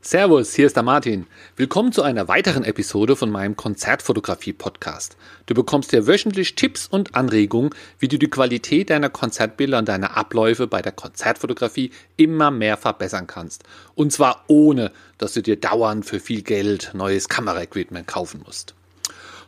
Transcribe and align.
Servus, 0.00 0.54
hier 0.54 0.66
ist 0.66 0.76
der 0.76 0.84
Martin. 0.84 1.26
Willkommen 1.56 1.90
zu 1.90 2.02
einer 2.02 2.28
weiteren 2.28 2.62
Episode 2.62 3.16
von 3.16 3.30
meinem 3.30 3.56
Konzertfotografie-Podcast. 3.56 5.16
Du 5.46 5.54
bekommst 5.54 5.90
hier 5.90 6.06
wöchentlich 6.06 6.54
Tipps 6.54 6.86
und 6.86 7.16
Anregungen, 7.16 7.70
wie 7.98 8.06
du 8.06 8.16
die 8.16 8.30
Qualität 8.30 8.90
deiner 8.90 9.10
Konzertbilder 9.10 9.78
und 9.78 9.88
deiner 9.88 10.16
Abläufe 10.16 10.68
bei 10.68 10.82
der 10.82 10.92
Konzertfotografie 10.92 11.90
immer 12.16 12.52
mehr 12.52 12.76
verbessern 12.76 13.26
kannst. 13.26 13.64
Und 13.96 14.12
zwar 14.12 14.44
ohne, 14.46 14.92
dass 15.18 15.34
du 15.34 15.42
dir 15.42 15.56
dauernd 15.56 16.06
für 16.06 16.20
viel 16.20 16.42
Geld 16.42 16.92
neues 16.94 17.28
Kameraequipment 17.28 18.06
kaufen 18.06 18.42
musst. 18.46 18.74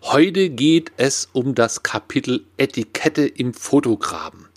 Heute 0.03 0.51
geht 0.51 0.91
es 0.97 1.29
um 1.33 1.55
das 1.55 1.85
Kapitel 1.85 2.45
Etikette 2.57 3.25
im 3.25 3.55
Fotograben. 3.55 4.49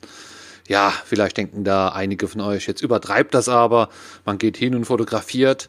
Ja, 0.67 0.93
vielleicht 1.05 1.37
denken 1.37 1.63
da 1.65 1.89
einige 1.89 2.27
von 2.27 2.39
euch, 2.39 2.67
jetzt 2.67 2.81
übertreibt 2.81 3.33
das 3.33 3.49
aber, 3.49 3.89
man 4.23 4.37
geht 4.37 4.55
hin 4.55 4.75
und 4.75 4.85
fotografiert. 4.85 5.67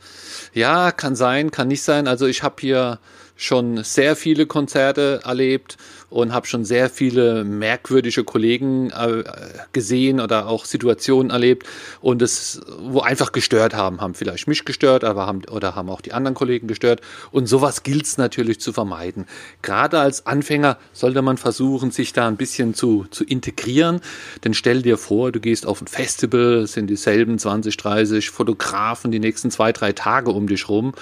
Ja, 0.52 0.92
kann 0.92 1.16
sein, 1.16 1.50
kann 1.50 1.68
nicht 1.68 1.82
sein. 1.82 2.06
Also 2.06 2.26
ich 2.26 2.42
habe 2.44 2.56
hier 2.60 3.00
schon 3.36 3.82
sehr 3.82 4.16
viele 4.16 4.46
Konzerte 4.46 5.20
erlebt 5.24 5.76
und 6.08 6.32
habe 6.32 6.46
schon 6.46 6.64
sehr 6.64 6.88
viele 6.88 7.42
merkwürdige 7.42 8.22
Kollegen 8.22 8.90
äh, 8.90 9.24
gesehen 9.72 10.20
oder 10.20 10.46
auch 10.46 10.64
Situationen 10.64 11.30
erlebt 11.30 11.66
und 12.00 12.22
es 12.22 12.60
wo 12.78 13.00
einfach 13.00 13.32
gestört 13.32 13.74
haben, 13.74 14.00
haben 14.00 14.14
vielleicht 14.14 14.46
mich 14.46 14.64
gestört, 14.64 15.02
aber 15.02 15.26
haben 15.26 15.42
oder 15.50 15.74
haben 15.74 15.90
auch 15.90 16.00
die 16.00 16.12
anderen 16.12 16.36
Kollegen 16.36 16.68
gestört 16.68 17.00
und 17.32 17.46
sowas 17.46 17.82
gilt 17.82 18.04
es 18.04 18.16
natürlich 18.16 18.60
zu 18.60 18.72
vermeiden. 18.72 19.26
Gerade 19.62 19.98
als 19.98 20.26
Anfänger 20.26 20.78
sollte 20.92 21.20
man 21.20 21.36
versuchen, 21.36 21.90
sich 21.90 22.12
da 22.12 22.28
ein 22.28 22.36
bisschen 22.36 22.74
zu 22.74 23.06
zu 23.10 23.24
integrieren, 23.24 24.00
denn 24.44 24.54
stell 24.54 24.82
dir 24.82 24.96
vor, 24.96 25.32
du 25.32 25.40
gehst 25.40 25.66
auf 25.66 25.82
ein 25.82 25.88
Festival, 25.88 26.68
sind 26.68 26.86
dieselben 26.86 27.38
20, 27.38 27.76
30 27.76 28.30
Fotografen 28.30 29.10
die 29.10 29.18
nächsten 29.18 29.50
zwei, 29.50 29.72
drei 29.72 29.92
Tage 29.92 30.30
um 30.30 30.46
dich 30.46 30.68
rum 30.68 30.94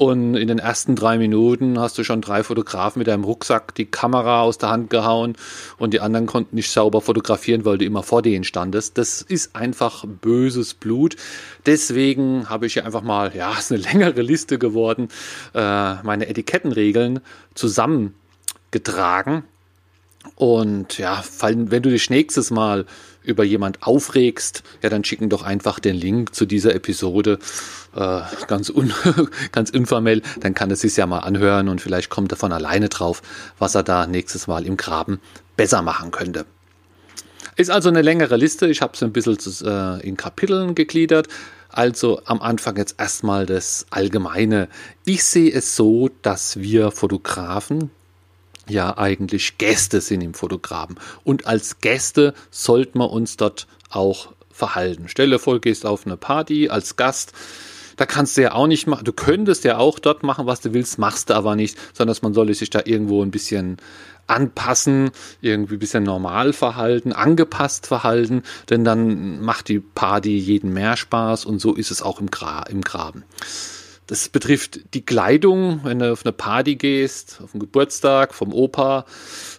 und 0.00 0.34
in 0.34 0.48
den 0.48 0.58
ersten 0.58 0.96
drei 0.96 1.18
Minuten 1.18 1.78
hast 1.78 1.98
du 1.98 2.04
schon 2.04 2.22
drei 2.22 2.42
Fotografen 2.42 3.00
mit 3.00 3.06
deinem 3.06 3.22
Rucksack 3.22 3.74
die 3.74 3.84
Kamera 3.84 4.40
aus 4.40 4.56
der 4.56 4.70
Hand 4.70 4.88
gehauen 4.88 5.36
und 5.76 5.92
die 5.92 6.00
anderen 6.00 6.24
konnten 6.24 6.56
nicht 6.56 6.70
sauber 6.70 7.02
fotografieren, 7.02 7.66
weil 7.66 7.76
du 7.76 7.84
immer 7.84 8.02
vor 8.02 8.22
denen 8.22 8.44
standest. 8.44 8.96
Das 8.96 9.20
ist 9.20 9.54
einfach 9.54 10.06
böses 10.06 10.72
Blut. 10.72 11.16
Deswegen 11.66 12.48
habe 12.48 12.64
ich 12.64 12.72
hier 12.72 12.86
einfach 12.86 13.02
mal, 13.02 13.36
ja, 13.36 13.52
ist 13.52 13.70
eine 13.72 13.82
längere 13.82 14.22
Liste 14.22 14.58
geworden, 14.58 15.08
äh, 15.52 15.96
meine 16.02 16.28
Etikettenregeln 16.28 17.20
zusammengetragen. 17.54 19.44
Und 20.34 20.96
ja, 20.96 21.22
wenn 21.40 21.82
du 21.82 21.90
dich 21.90 22.08
nächstes 22.08 22.50
Mal 22.50 22.86
über 23.22 23.44
jemand 23.44 23.82
aufregst, 23.82 24.62
ja, 24.82 24.88
dann 24.88 25.04
schicken 25.04 25.28
doch 25.28 25.42
einfach 25.42 25.78
den 25.78 25.96
Link 25.96 26.34
zu 26.34 26.46
dieser 26.46 26.74
Episode 26.74 27.38
äh, 27.94 28.20
ganz, 28.46 28.70
un 28.70 28.92
ganz 29.52 29.70
informell. 29.70 30.22
Dann 30.40 30.54
kann 30.54 30.70
er 30.70 30.76
sich 30.76 30.96
ja 30.96 31.06
mal 31.06 31.20
anhören 31.20 31.68
und 31.68 31.80
vielleicht 31.80 32.10
kommt 32.10 32.32
er 32.32 32.36
von 32.36 32.52
alleine 32.52 32.88
drauf, 32.88 33.22
was 33.58 33.74
er 33.74 33.82
da 33.82 34.06
nächstes 34.06 34.46
Mal 34.46 34.66
im 34.66 34.76
Graben 34.76 35.20
besser 35.56 35.82
machen 35.82 36.10
könnte. 36.10 36.46
Ist 37.56 37.70
also 37.70 37.88
eine 37.88 38.02
längere 38.02 38.36
Liste. 38.36 38.68
Ich 38.68 38.80
habe 38.80 38.94
es 38.94 39.02
ein 39.02 39.12
bisschen 39.12 39.36
äh, 39.66 40.00
in 40.06 40.16
Kapiteln 40.16 40.74
gegliedert. 40.74 41.28
Also 41.68 42.22
am 42.24 42.40
Anfang 42.40 42.76
jetzt 42.76 42.96
erstmal 42.98 43.46
das 43.46 43.86
Allgemeine. 43.90 44.68
Ich 45.04 45.24
sehe 45.24 45.52
es 45.52 45.76
so, 45.76 46.10
dass 46.22 46.58
wir 46.58 46.90
Fotografen, 46.90 47.90
ja 48.70 48.96
eigentlich 48.96 49.58
Gäste 49.58 50.00
sind 50.00 50.20
im 50.20 50.34
Fotografen. 50.34 50.98
Und 51.24 51.46
als 51.46 51.80
Gäste 51.80 52.34
sollten 52.50 52.98
wir 52.98 53.10
uns 53.10 53.36
dort 53.36 53.66
auch 53.90 54.32
verhalten. 54.50 55.08
Stelle 55.08 55.38
vor, 55.38 55.60
gehst 55.60 55.86
auf 55.86 56.06
eine 56.06 56.16
Party 56.16 56.68
als 56.68 56.96
Gast. 56.96 57.32
Da 57.96 58.06
kannst 58.06 58.36
du 58.36 58.42
ja 58.42 58.52
auch 58.52 58.66
nicht 58.66 58.86
machen. 58.86 59.04
Du 59.04 59.12
könntest 59.12 59.64
ja 59.64 59.78
auch 59.78 59.98
dort 59.98 60.22
machen, 60.22 60.46
was 60.46 60.60
du 60.60 60.72
willst, 60.72 60.98
machst 60.98 61.30
du 61.30 61.34
aber 61.34 61.56
nicht, 61.56 61.76
sondern 61.92 62.16
man 62.22 62.32
soll 62.32 62.52
sich 62.54 62.70
da 62.70 62.80
irgendwo 62.84 63.22
ein 63.22 63.30
bisschen 63.30 63.76
anpassen, 64.26 65.10
irgendwie 65.40 65.74
ein 65.74 65.80
bisschen 65.80 66.04
normal 66.04 66.52
verhalten, 66.52 67.12
angepasst 67.12 67.86
verhalten, 67.86 68.42
denn 68.70 68.84
dann 68.84 69.40
macht 69.40 69.68
die 69.68 69.80
Party 69.80 70.38
jeden 70.38 70.72
mehr 70.72 70.96
Spaß 70.96 71.44
und 71.44 71.58
so 71.60 71.74
ist 71.74 71.90
es 71.90 72.00
auch 72.00 72.20
im, 72.20 72.30
Gra 72.30 72.62
im 72.62 72.80
Graben. 72.80 73.24
Das 74.10 74.28
betrifft 74.28 74.92
die 74.94 75.04
Kleidung. 75.04 75.84
Wenn 75.84 76.00
du 76.00 76.10
auf 76.10 76.26
eine 76.26 76.32
Party 76.32 76.74
gehst, 76.74 77.38
auf 77.44 77.54
einen 77.54 77.60
Geburtstag 77.60 78.34
vom 78.34 78.52
Opa, 78.52 79.04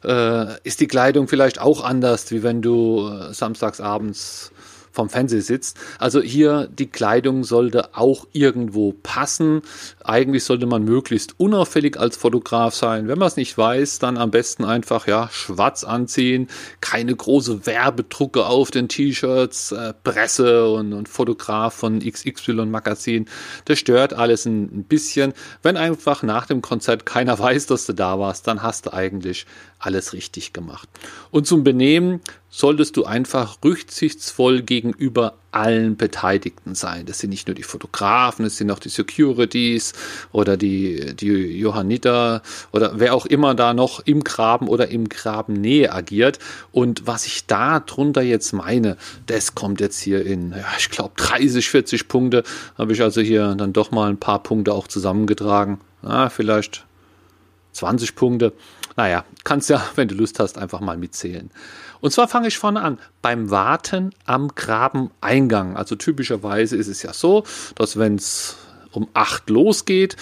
äh, 0.03 0.59
ist 0.63 0.81
die 0.81 0.88
Kleidung 0.88 1.29
vielleicht 1.29 1.62
auch 1.62 1.81
anders, 1.81 2.29
wie 2.31 2.44
wenn 2.44 2.61
du 2.61 3.07
äh, 3.07 3.34
samstags 3.34 3.79
abends 3.79 4.50
vom 4.91 5.09
Fernseher 5.09 5.41
sitzt. 5.41 5.78
Also 6.00 6.22
hier 6.22 6.68
die 6.68 6.88
Kleidung 6.88 7.44
sollte 7.44 7.96
auch 7.96 8.28
irgendwo 8.31 8.94
passen. 9.03 9.62
Eigentlich 10.03 10.44
sollte 10.44 10.66
man 10.66 10.84
möglichst 10.84 11.40
unauffällig 11.40 12.00
als 12.00 12.18
Fotograf 12.18 12.75
sein. 12.75 13.07
Wenn 13.07 13.19
man 13.19 13.28
es 13.28 13.38
nicht 13.38 13.57
weiß, 13.57 14.00
dann 14.00 14.18
am 14.18 14.31
besten 14.31 14.66
einfach 14.66 15.07
ja 15.07 15.29
schwarz 15.31 15.84
anziehen, 15.84 16.47
keine 16.81 17.16
große 17.16 17.66
Werbedrucke 17.66 18.46
auf 18.46 18.72
den 18.72 18.88
T-Shirts, 18.88 19.72
äh, 19.72 19.94
Presse 20.03 20.69
und, 20.72 20.94
und 20.94 21.09
Fotograf 21.09 21.73
von 21.73 22.00
XY 22.00 22.66
Magazin. 22.66 23.25
Das 23.66 23.79
stört 23.79 24.13
alles 24.13 24.46
ein, 24.46 24.63
ein 24.63 24.84
bisschen. 24.84 25.34
Wenn 25.63 25.78
einfach 25.78 26.23
nach 26.23 26.46
dem 26.46 26.62
Konzert 26.62 27.06
keiner 27.06 27.38
weiß, 27.40 27.68
dass 27.68 27.85
du 27.85 27.94
da 27.94 28.19
warst, 28.19 28.47
dann 28.47 28.62
hast 28.62 28.88
du 28.88 28.94
eigentlich 28.94 29.46
alles 29.79 30.13
richtig 30.13 30.53
gemacht. 30.53 30.88
Und 31.31 31.47
zum 31.47 31.63
Benehmen 31.63 32.22
solltest 32.53 32.97
du 32.97 33.06
einfach 33.06 33.57
rücksichtsvoll 33.63 34.62
gegenüber 34.62 35.35
allen 35.51 35.95
Beteiligten 35.95 36.75
sein. 36.75 37.06
Das 37.06 37.19
sind 37.19 37.29
nicht 37.29 37.47
nur 37.47 37.56
die 37.56 37.63
Fotografen, 37.63 38.45
es 38.45 38.57
sind 38.57 38.69
auch 38.72 38.79
die 38.79 38.89
Securities 38.89 39.94
oder 40.34 40.57
die, 40.57 41.16
die 41.16 41.31
Johanniter 41.57 42.41
oder 42.73 43.00
wer 43.00 43.16
auch 43.16 43.25
immer 43.25 43.56
da 43.56 43.73
noch 43.73 44.01
im 44.01 44.23
Graben 44.23 44.67
oder 44.67 44.90
im 44.90 45.07
Grabennähe 45.07 45.91
agiert. 45.94 46.40
Und 46.73 47.07
was 47.07 47.25
ich 47.25 47.47
da 47.47 47.79
drunter 47.79 48.22
jetzt 48.22 48.51
meine, 48.51 48.97
das 49.28 49.56
kommt 49.56 49.79
jetzt 49.79 50.00
hier 50.00 50.25
in, 50.25 50.51
ja, 50.51 50.66
ich 50.78 50.90
glaube, 50.90 51.13
30, 51.16 51.69
40 51.69 52.07
Punkte. 52.09 52.44
Habe 52.78 52.91
ich 52.91 53.01
also 53.01 53.22
hier 53.22 53.56
dann 53.56 53.73
doch 53.73 53.91
mal 53.91 54.09
ein 54.09 54.17
paar 54.17 54.44
Punkte 54.44 54.73
auch 54.73 54.88
zusammengetragen. 54.88 55.79
Ah, 56.03 56.29
vielleicht 56.29 56.85
20 57.73 58.15
Punkte. 58.15 58.53
Naja, 58.95 59.25
kannst 59.43 59.69
ja, 59.69 59.83
wenn 59.95 60.07
du 60.07 60.15
Lust 60.15 60.39
hast, 60.39 60.57
einfach 60.57 60.79
mal 60.79 60.97
mitzählen. 60.97 61.49
Und 62.01 62.11
zwar 62.11 62.27
fange 62.27 62.47
ich 62.47 62.57
vorne 62.57 62.81
an, 62.81 62.97
beim 63.21 63.51
Warten 63.51 64.13
am 64.25 64.49
Grabeneingang. 64.55 65.77
Also 65.77 65.95
typischerweise 65.95 66.75
ist 66.75 66.87
es 66.87 67.03
ja 67.03 67.13
so, 67.13 67.43
dass 67.75 67.97
wenn 67.97 68.15
es 68.15 68.57
um 68.91 69.07
8 69.13 69.49
losgeht, 69.49 70.17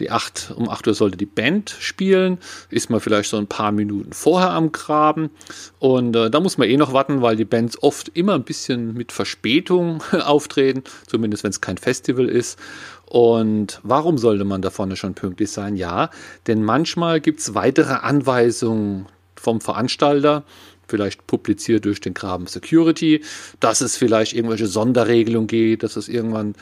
die 0.00 0.10
8, 0.10 0.54
um 0.56 0.68
8 0.68 0.88
Uhr 0.88 0.94
sollte 0.94 1.16
die 1.16 1.26
Band 1.26 1.74
spielen, 1.78 2.38
ist 2.68 2.90
man 2.90 3.00
vielleicht 3.00 3.30
so 3.30 3.36
ein 3.36 3.46
paar 3.46 3.70
Minuten 3.70 4.12
vorher 4.12 4.50
am 4.50 4.72
Graben. 4.72 5.30
Und 5.78 6.16
äh, 6.16 6.30
da 6.30 6.40
muss 6.40 6.58
man 6.58 6.68
eh 6.68 6.76
noch 6.76 6.92
warten, 6.92 7.22
weil 7.22 7.36
die 7.36 7.44
Bands 7.44 7.80
oft 7.82 8.08
immer 8.14 8.34
ein 8.34 8.42
bisschen 8.42 8.94
mit 8.94 9.12
Verspätung 9.12 10.02
auftreten, 10.12 10.82
zumindest 11.06 11.44
wenn 11.44 11.50
es 11.50 11.60
kein 11.60 11.78
Festival 11.78 12.28
ist. 12.28 12.58
Und 13.06 13.80
warum 13.82 14.18
sollte 14.18 14.44
man 14.44 14.62
da 14.62 14.70
vorne 14.70 14.96
schon 14.96 15.14
pünktlich 15.14 15.50
sein? 15.50 15.76
Ja, 15.76 16.10
denn 16.46 16.62
manchmal 16.62 17.20
gibt 17.20 17.40
es 17.40 17.54
weitere 17.54 17.94
Anweisungen 17.94 19.06
vom 19.36 19.60
Veranstalter, 19.60 20.44
vielleicht 20.88 21.26
publiziert 21.26 21.84
durch 21.84 22.00
den 22.00 22.14
Graben 22.14 22.46
Security, 22.46 23.22
dass 23.60 23.80
es 23.80 23.96
vielleicht 23.96 24.32
irgendwelche 24.32 24.66
Sonderregelungen 24.66 25.46
geht, 25.46 25.82
dass 25.82 25.96
es 25.96 26.08
irgendwann 26.08 26.54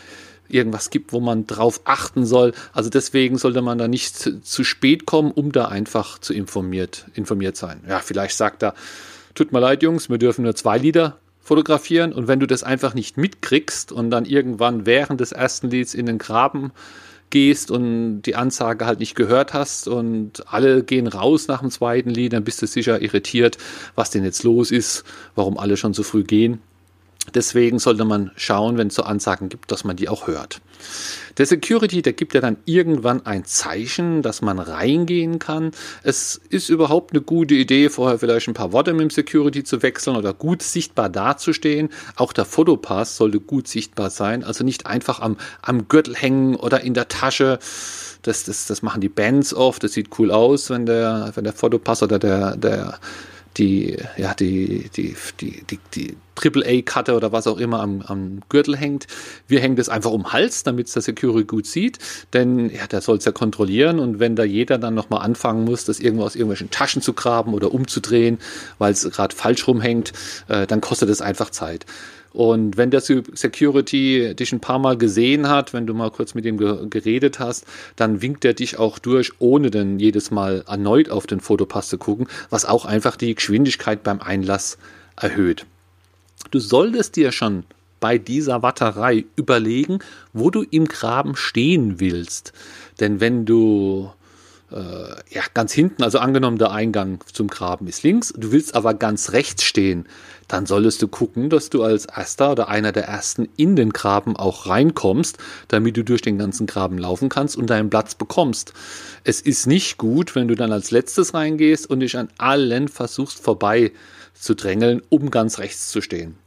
irgendwas 0.49 0.91
gibt, 0.91 1.13
wo 1.13 1.21
man 1.21 1.47
drauf 1.47 1.81
achten 1.85 2.27
soll. 2.27 2.53
Also 2.73 2.91
deswegen 2.91 3.39
sollte 3.39 3.63
man 3.63 3.79
da 3.79 3.89
nicht 3.89 4.17
zu 4.17 4.65
spät 4.65 5.07
kommen, 5.07 5.31
um 5.31 5.53
da 5.53 5.67
einfach 5.67 6.19
zu 6.19 6.35
informiert, 6.35 7.07
informiert 7.15 7.57
sein. 7.57 7.81
Ja, 7.89 8.01
vielleicht 8.01 8.37
sagt 8.37 8.63
er, 8.63 8.75
tut 9.35 9.53
mir 9.53 9.61
leid, 9.61 9.83
Jungs, 9.83 10.11
wir 10.11 10.19
dürfen 10.19 10.45
nur 10.45 10.55
zwei 10.55 10.79
Lieder 10.79 11.19
fotografieren 11.43 12.13
und 12.13 12.29
wenn 12.29 12.41
du 12.41 12.47
das 12.47 12.63
einfach 12.63 12.95
nicht 12.95 13.17
mitkriegst 13.17 13.93
und 13.93 14.11
dann 14.11 14.25
irgendwann 14.25 14.87
während 14.87 15.21
des 15.21 15.33
ersten 15.33 15.69
Lieds 15.69 15.93
in 15.93 16.07
den 16.07 16.19
Graben 16.19 16.73
gehst 17.31 17.71
und 17.71 18.23
die 18.23 18.37
Ansage 18.37 18.87
halt 18.87 19.01
nicht 19.01 19.17
gehört 19.17 19.53
hast 19.53 19.89
und 19.89 20.45
alle 20.47 20.85
gehen 20.85 21.09
raus 21.09 21.49
nach 21.49 21.61
dem 21.61 21.71
zweiten 21.71 22.11
Lied, 22.11 22.33
dann 22.33 22.45
bist 22.45 22.63
du 22.63 22.67
sicher 22.67 23.03
irritiert, 23.03 23.59
was 23.97 24.11
denn 24.11 24.23
jetzt 24.23 24.45
los 24.45 24.71
ist, 24.71 25.03
warum 25.35 25.59
alle 25.59 25.77
schon 25.77 25.95
so 25.95 26.05
früh 26.05 26.23
gehen. 26.23 26.61
Deswegen 27.35 27.79
sollte 27.79 28.05
man 28.05 28.33
schauen, 28.37 28.77
wenn 28.77 28.89
es 28.89 28.97
so 28.97 29.05
Ansagen 29.05 29.49
gibt, 29.49 29.71
dass 29.71 29.85
man 29.85 29.97
die 29.97 30.09
auch 30.09 30.27
hört. 30.27 30.61
Der 31.39 31.47
Security, 31.47 32.03
der 32.03 32.13
gibt 32.13 32.35
ja 32.35 32.41
dann 32.41 32.57
irgendwann 32.65 33.25
ein 33.25 33.45
Zeichen, 33.45 34.23
dass 34.23 34.43
man 34.43 34.59
reingehen 34.59 35.39
kann. 35.39 35.71
Es 36.03 36.41
ist 36.51 36.69
überhaupt 36.69 37.13
eine 37.13 37.23
gute 37.23 37.55
Idee, 37.55 37.89
vorher 37.89 38.19
vielleicht 38.19 38.49
ein 38.49 38.55
paar 38.55 38.73
Worte 38.73 38.93
mit 38.93 39.03
dem 39.03 39.11
Security 39.11 39.63
zu 39.63 39.83
wechseln 39.83 40.17
oder 40.17 40.35
gut 40.35 40.63
sichtbar 40.63 41.09
dazustehen. 41.09 41.91
Auch 42.17 42.33
der 42.33 42.45
Fotopass 42.45 43.17
sollte 43.17 43.41
gut 43.41 43.69
sichtbar 43.69 44.11
sein, 44.11 44.43
also 44.43 44.65
nicht 44.65 44.87
einfach 44.87 45.21
am, 45.21 45.37
am 45.63 45.89
Gürtel 45.89 46.17
hängen 46.17 46.57
oder 46.57 46.83
in 46.83 46.93
der 46.93 47.09
Tasche. 47.09 47.61
Das, 48.23 48.45
das, 48.45 48.67
das 48.67 48.83
machen 48.83 49.01
die 49.01 49.09
Bands 49.09 49.55
oft. 49.55 49.85
Das 49.85 49.93
sieht 49.93 50.19
cool 50.19 50.33
aus, 50.33 50.71
wenn 50.71 50.87
der, 50.87 51.31
wenn 51.35 51.45
der 51.45 51.53
Fotopass 51.53 52.03
oder 52.03 52.19
der, 52.19 52.57
der 52.57 52.99
die, 53.57 53.97
ja, 54.17 54.35
die, 54.35 54.91
die, 54.95 55.15
die, 55.41 55.63
die, 55.69 55.79
die 55.95 56.17
AAA-Cutter 56.41 57.17
oder 57.17 57.33
was 57.33 57.47
auch 57.47 57.59
immer 57.59 57.81
am, 57.81 58.03
am 58.03 58.41
Gürtel 58.49 58.77
hängt. 58.77 59.07
Wir 59.47 59.61
hängen 59.61 59.77
das 59.77 59.89
einfach 59.89 60.11
um 60.11 60.23
den 60.23 60.33
Hals, 60.33 60.63
damit 60.63 60.89
es 60.89 60.95
der 60.95 61.03
Security 61.03 61.45
gut 61.45 61.67
sieht, 61.67 61.99
denn 62.33 62.71
ja, 62.71 62.87
der 62.87 63.01
soll 63.01 63.19
es 63.19 63.25
ja 63.25 63.33
kontrollieren 63.33 63.99
und 63.99 64.19
wenn 64.21 64.37
da 64.37 64.45
jeder 64.45 64.79
dann 64.79 64.95
nochmal 64.95 65.23
anfangen 65.23 65.65
muss, 65.65 65.85
das 65.85 66.01
irgendwo 66.01 66.25
aus 66.25 66.35
irgendwelchen 66.35 66.71
Taschen 66.71 67.03
zu 67.03 67.13
graben 67.13 67.55
oder 67.55 67.73
umzudrehen, 67.73 68.39
weil 68.79 68.93
es 68.93 69.09
gerade 69.11 69.35
falsch 69.35 69.67
rumhängt, 69.67 70.13
äh, 70.49 70.67
dann 70.67 70.81
kostet 70.81 71.09
es 71.09 71.21
einfach 71.21 71.51
Zeit. 71.51 71.87
Und 72.33 72.79
wenn 72.79 72.91
der 72.91 73.03
Security 73.03 74.35
dich 74.35 74.53
ein 74.53 74.61
paar 74.61 74.79
Mal 74.79 74.97
gesehen 74.97 75.49
hat, 75.49 75.75
wenn 75.75 75.87
du 75.87 75.95
mal 75.95 76.11
kurz 76.11 76.35
mit 76.35 76.47
ihm 76.47 76.57
geredet 76.57 77.39
hast, 77.39 77.67
dann 77.97 78.23
winkt 78.23 78.45
er 78.45 78.55
dich 78.55 78.79
auch 78.79 78.99
durch, 78.99 79.33
ohne 79.39 79.71
dann 79.71 79.99
jedes 79.99 80.31
Mal 80.31 80.65
erneut 80.67 81.11
auf 81.11 81.27
den 81.27 81.41
Fotopass 81.41 81.89
zu 81.89 81.99
gucken, 81.99 82.27
was 82.49 82.65
auch 82.65 82.87
einfach 82.87 83.17
die 83.17 83.35
Geschwindigkeit 83.35 84.03
beim 84.03 84.21
Einlass 84.21 84.79
erhöht. 85.17 85.67
Du 86.53 86.59
solltest 86.59 87.17
dir 87.17 87.33
schon 87.33 87.65
bei 87.99 88.19
dieser 88.19 88.63
Watterei 88.63 89.25
überlegen, 89.37 90.01
wo 90.35 90.51
du 90.51 90.63
im 90.63 90.85
Graben 90.85 91.35
stehen 91.35 91.99
willst. 91.99 92.53
Denn 93.01 93.21
wenn 93.21 93.47
du 93.47 94.13
äh, 94.71 94.75
ja, 95.31 95.43
ganz 95.55 95.73
hinten, 95.73 96.03
also 96.03 96.19
angenommen 96.19 96.59
der 96.59 96.73
Eingang 96.73 97.21
zum 97.33 97.49
Graben 97.49 97.87
ist 97.87 98.03
links, 98.03 98.35
du 98.37 98.53
willst 98.53 98.75
aber 98.75 98.93
ganz 98.93 99.33
rechts 99.33 99.63
stehen, 99.65 100.05
dann 100.47 100.67
solltest 100.67 101.01
du 101.01 101.09
gucken, 101.09 101.49
dass 101.49 101.71
du 101.71 101.83
als 101.83 102.05
erster 102.05 102.53
oder 102.53 102.69
einer 102.69 102.93
der 102.93 103.05
ersten 103.05 103.49
in 103.57 103.75
den 103.75 103.95
Graben 103.95 104.37
auch 104.37 104.67
reinkommst, 104.67 105.39
damit 105.69 105.97
du 105.97 106.05
durch 106.05 106.21
den 106.21 106.37
ganzen 106.37 106.67
Graben 106.67 106.99
laufen 106.99 107.31
kannst 107.31 107.57
und 107.57 107.71
deinen 107.71 107.89
Platz 107.89 108.15
bekommst. 108.15 108.75
Es 109.25 109.41
ist 109.41 109.67
nicht 109.67 109.97
gut, 109.97 110.35
wenn 110.35 110.49
du 110.49 110.55
dann 110.55 110.71
als 110.71 110.91
letztes 110.91 111.33
reingehst 111.33 111.89
und 111.89 112.01
dich 112.01 112.19
an 112.19 112.29
allen 112.37 112.89
versuchst 112.89 113.43
vorbei 113.43 113.93
zu 114.35 114.55
drängeln, 114.55 115.01
um 115.09 115.31
ganz 115.31 115.59
rechts 115.59 115.91
zu 115.91 116.03
stehen. 116.03 116.42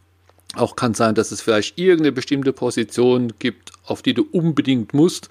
Auch 0.56 0.76
kann 0.76 0.94
sein, 0.94 1.16
dass 1.16 1.32
es 1.32 1.42
vielleicht 1.42 1.78
irgendeine 1.78 2.12
bestimmte 2.12 2.54
Position 2.54 3.34
gibt, 3.40 3.72
auf 3.86 4.02
die 4.02 4.14
du 4.14 4.26
unbedingt 4.32 4.94
musst. 4.94 5.30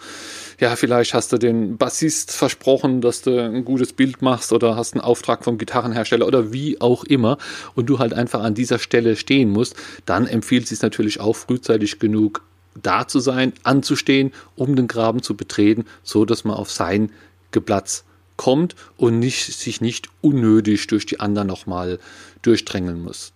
Ja, 0.61 0.77
vielleicht 0.77 1.15
hast 1.15 1.33
du 1.33 1.39
den 1.39 1.77
Bassist 1.77 2.33
versprochen, 2.33 3.01
dass 3.01 3.23
du 3.23 3.43
ein 3.43 3.65
gutes 3.65 3.93
Bild 3.93 4.23
machst 4.23 4.53
oder 4.53 4.77
hast 4.77 4.95
einen 4.95 5.01
Auftrag 5.01 5.45
vom 5.45 5.59
Gitarrenhersteller 5.59 6.27
oder 6.27 6.53
wie 6.53 6.81
auch 6.81 7.05
immer 7.05 7.39
und 7.75 7.87
du 7.87 7.99
halt 7.99 8.13
einfach 8.13 8.43
an 8.43 8.55
dieser 8.55 8.79
Stelle 8.79 9.17
stehen 9.17 9.51
musst. 9.51 9.77
Dann 10.07 10.27
empfiehlt 10.27 10.65
es 10.65 10.71
sich 10.71 10.83
natürlich 10.83 11.21
auch 11.21 11.35
frühzeitig 11.35 11.99
genug 11.99 12.43
da 12.81 13.07
zu 13.07 13.21
sein, 13.21 13.53
anzustehen, 13.63 14.33
um 14.57 14.77
den 14.77 14.89
Graben 14.89 15.23
zu 15.23 15.37
betreten, 15.37 15.85
so 16.03 16.25
dass 16.25 16.45
man 16.45 16.57
auf 16.57 16.71
seinen 16.71 17.13
Platz 17.51 18.05
kommt 18.37 18.75
und 18.97 19.19
nicht, 19.19 19.47
sich 19.47 19.81
nicht 19.81 20.09
unnötig 20.21 20.87
durch 20.89 21.07
die 21.07 21.21
anderen 21.21 21.49
nochmal 21.49 21.99
durchdrängeln 22.43 23.03
muss. 23.03 23.34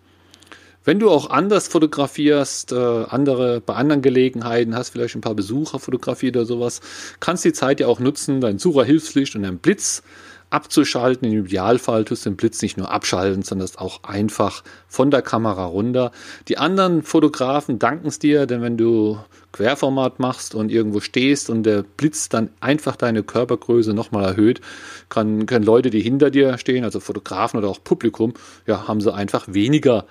Wenn 0.88 1.00
du 1.00 1.10
auch 1.10 1.28
anders 1.28 1.68
fotografierst, 1.68 2.72
äh, 2.72 3.04
andere, 3.10 3.60
bei 3.60 3.74
anderen 3.74 4.00
Gelegenheiten, 4.00 4.74
hast 4.74 4.88
vielleicht 4.88 5.16
ein 5.16 5.20
paar 5.20 5.34
Besucher 5.34 5.78
fotografiert 5.78 6.34
oder 6.34 6.46
sowas, 6.46 6.80
kannst 7.20 7.44
die 7.44 7.52
Zeit 7.52 7.80
ja 7.80 7.88
auch 7.88 8.00
nutzen, 8.00 8.40
dein 8.40 8.58
Sucherhilfslicht 8.58 9.36
und 9.36 9.42
dein 9.42 9.58
Blitz 9.58 10.02
abzuschalten. 10.48 11.30
Im 11.30 11.44
Idealfall 11.44 12.06
tust 12.06 12.24
du 12.24 12.30
den 12.30 12.36
Blitz 12.36 12.62
nicht 12.62 12.78
nur 12.78 12.90
abschalten, 12.90 13.42
sondern 13.42 13.68
auch 13.76 14.02
einfach 14.04 14.64
von 14.86 15.10
der 15.10 15.20
Kamera 15.20 15.66
runter. 15.66 16.10
Die 16.48 16.56
anderen 16.56 17.02
Fotografen 17.02 17.78
danken 17.78 18.08
es 18.08 18.18
dir, 18.18 18.46
denn 18.46 18.62
wenn 18.62 18.78
du 18.78 19.18
Querformat 19.52 20.20
machst 20.20 20.54
und 20.54 20.72
irgendwo 20.72 21.00
stehst 21.00 21.50
und 21.50 21.64
der 21.64 21.82
Blitz 21.82 22.30
dann 22.30 22.48
einfach 22.60 22.96
deine 22.96 23.22
Körpergröße 23.22 23.92
nochmal 23.92 24.24
erhöht, 24.24 24.62
kann, 25.10 25.44
können 25.44 25.66
Leute, 25.66 25.90
die 25.90 26.00
hinter 26.00 26.30
dir 26.30 26.56
stehen, 26.56 26.84
also 26.84 26.98
Fotografen 26.98 27.58
oder 27.58 27.68
auch 27.68 27.84
Publikum, 27.84 28.32
ja, 28.66 28.88
haben 28.88 29.02
sie 29.02 29.12
einfach 29.12 29.48
weniger 29.48 30.06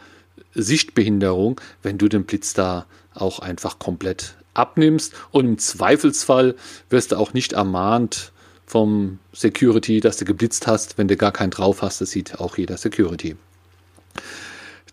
Sichtbehinderung, 0.53 1.59
wenn 1.83 1.97
du 1.97 2.07
den 2.07 2.25
Blitz 2.25 2.53
da 2.53 2.85
auch 3.13 3.39
einfach 3.39 3.79
komplett 3.79 4.35
abnimmst. 4.53 5.13
Und 5.31 5.45
im 5.45 5.57
Zweifelsfall 5.57 6.55
wirst 6.89 7.11
du 7.11 7.17
auch 7.17 7.33
nicht 7.33 7.53
ermahnt 7.53 8.31
vom 8.65 9.19
Security, 9.33 10.01
dass 10.01 10.17
du 10.17 10.25
geblitzt 10.25 10.67
hast, 10.67 10.97
wenn 10.97 11.07
du 11.07 11.15
gar 11.15 11.31
keinen 11.31 11.51
drauf 11.51 11.81
hast. 11.81 12.01
Das 12.01 12.11
sieht 12.11 12.39
auch 12.39 12.57
jeder 12.57 12.77
Security. 12.77 13.35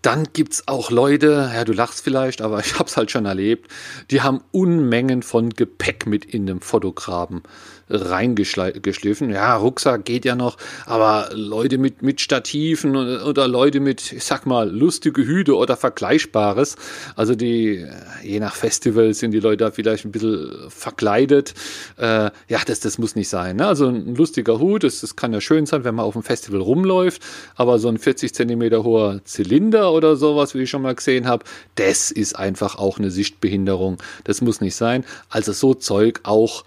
Dann 0.02 0.28
gibt 0.34 0.52
es 0.52 0.68
auch 0.68 0.90
Leute, 0.90 1.50
ja, 1.54 1.64
du 1.64 1.72
lachst 1.72 2.04
vielleicht, 2.04 2.42
aber 2.42 2.60
ich 2.64 2.78
habe 2.78 2.88
es 2.88 2.96
halt 2.96 3.10
schon 3.10 3.24
erlebt, 3.24 3.70
die 4.10 4.20
haben 4.20 4.42
Unmengen 4.52 5.22
von 5.22 5.50
Gepäck 5.50 6.06
mit 6.06 6.24
in 6.24 6.46
dem 6.46 6.60
Fotograben 6.60 7.42
reingeschliffen. 7.88 9.30
Ja, 9.30 9.56
Rucksack 9.56 10.04
geht 10.04 10.24
ja 10.24 10.34
noch, 10.34 10.56
aber 10.86 11.30
Leute 11.32 11.78
mit, 11.78 12.02
mit 12.02 12.20
Stativen 12.20 12.96
oder 12.96 13.46
Leute 13.48 13.80
mit, 13.80 14.12
ich 14.12 14.24
sag 14.24 14.46
mal, 14.46 14.70
lustige 14.70 15.26
Hüte 15.26 15.56
oder 15.56 15.76
Vergleichbares. 15.76 16.76
Also 17.16 17.34
die, 17.34 17.86
je 18.22 18.40
nach 18.40 18.54
Festival 18.54 19.12
sind 19.14 19.32
die 19.32 19.40
Leute 19.40 19.64
da 19.64 19.70
vielleicht 19.70 20.04
ein 20.04 20.12
bisschen 20.12 20.50
verkleidet. 20.68 21.54
Äh, 21.96 22.30
ja, 22.48 22.60
das, 22.66 22.80
das 22.80 22.98
muss 22.98 23.16
nicht 23.16 23.28
sein. 23.28 23.56
Ne? 23.56 23.66
Also 23.66 23.88
ein 23.88 24.14
lustiger 24.14 24.58
Hut, 24.58 24.84
das, 24.84 25.00
das 25.00 25.16
kann 25.16 25.32
ja 25.32 25.40
schön 25.40 25.66
sein, 25.66 25.84
wenn 25.84 25.94
man 25.94 26.04
auf 26.04 26.14
dem 26.14 26.22
Festival 26.22 26.60
rumläuft, 26.60 27.22
aber 27.56 27.78
so 27.78 27.88
ein 27.88 27.98
40 27.98 28.34
Zentimeter 28.34 28.84
hoher 28.84 29.20
Zylinder 29.24 29.92
oder 29.92 30.16
sowas, 30.16 30.54
wie 30.54 30.62
ich 30.62 30.70
schon 30.70 30.82
mal 30.82 30.94
gesehen 30.94 31.26
habe, 31.26 31.44
das 31.74 32.10
ist 32.10 32.38
einfach 32.38 32.76
auch 32.76 32.98
eine 32.98 33.10
Sichtbehinderung. 33.10 33.98
Das 34.24 34.40
muss 34.40 34.60
nicht 34.60 34.74
sein. 34.74 35.04
Also 35.28 35.52
so 35.52 35.74
Zeug 35.74 36.20
auch 36.22 36.64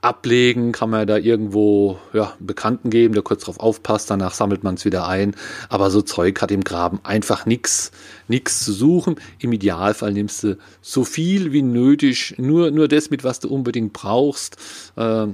ablegen, 0.00 0.72
kann 0.72 0.90
man 0.90 1.06
da 1.06 1.16
irgendwo 1.16 1.98
ja, 2.12 2.34
einen 2.38 2.46
Bekannten 2.46 2.90
geben, 2.90 3.14
der 3.14 3.22
kurz 3.22 3.44
drauf 3.44 3.58
aufpasst, 3.58 4.10
danach 4.10 4.32
sammelt 4.32 4.62
man 4.62 4.76
es 4.76 4.84
wieder 4.84 5.08
ein. 5.08 5.34
Aber 5.68 5.90
so 5.90 6.02
Zeug 6.02 6.40
hat 6.40 6.50
im 6.50 6.62
Graben 6.62 7.00
einfach 7.02 7.46
nichts 7.46 7.90
nichts 8.28 8.64
zu 8.64 8.72
suchen. 8.72 9.16
Im 9.38 9.52
Idealfall 9.52 10.12
nimmst 10.12 10.44
du 10.44 10.58
so 10.80 11.04
viel 11.04 11.52
wie 11.52 11.62
nötig, 11.62 12.34
nur, 12.38 12.70
nur 12.70 12.88
das 12.88 13.10
mit, 13.10 13.24
was 13.24 13.40
du 13.40 13.48
unbedingt 13.48 13.92
brauchst. 13.92 14.56
Äh, 14.96 15.26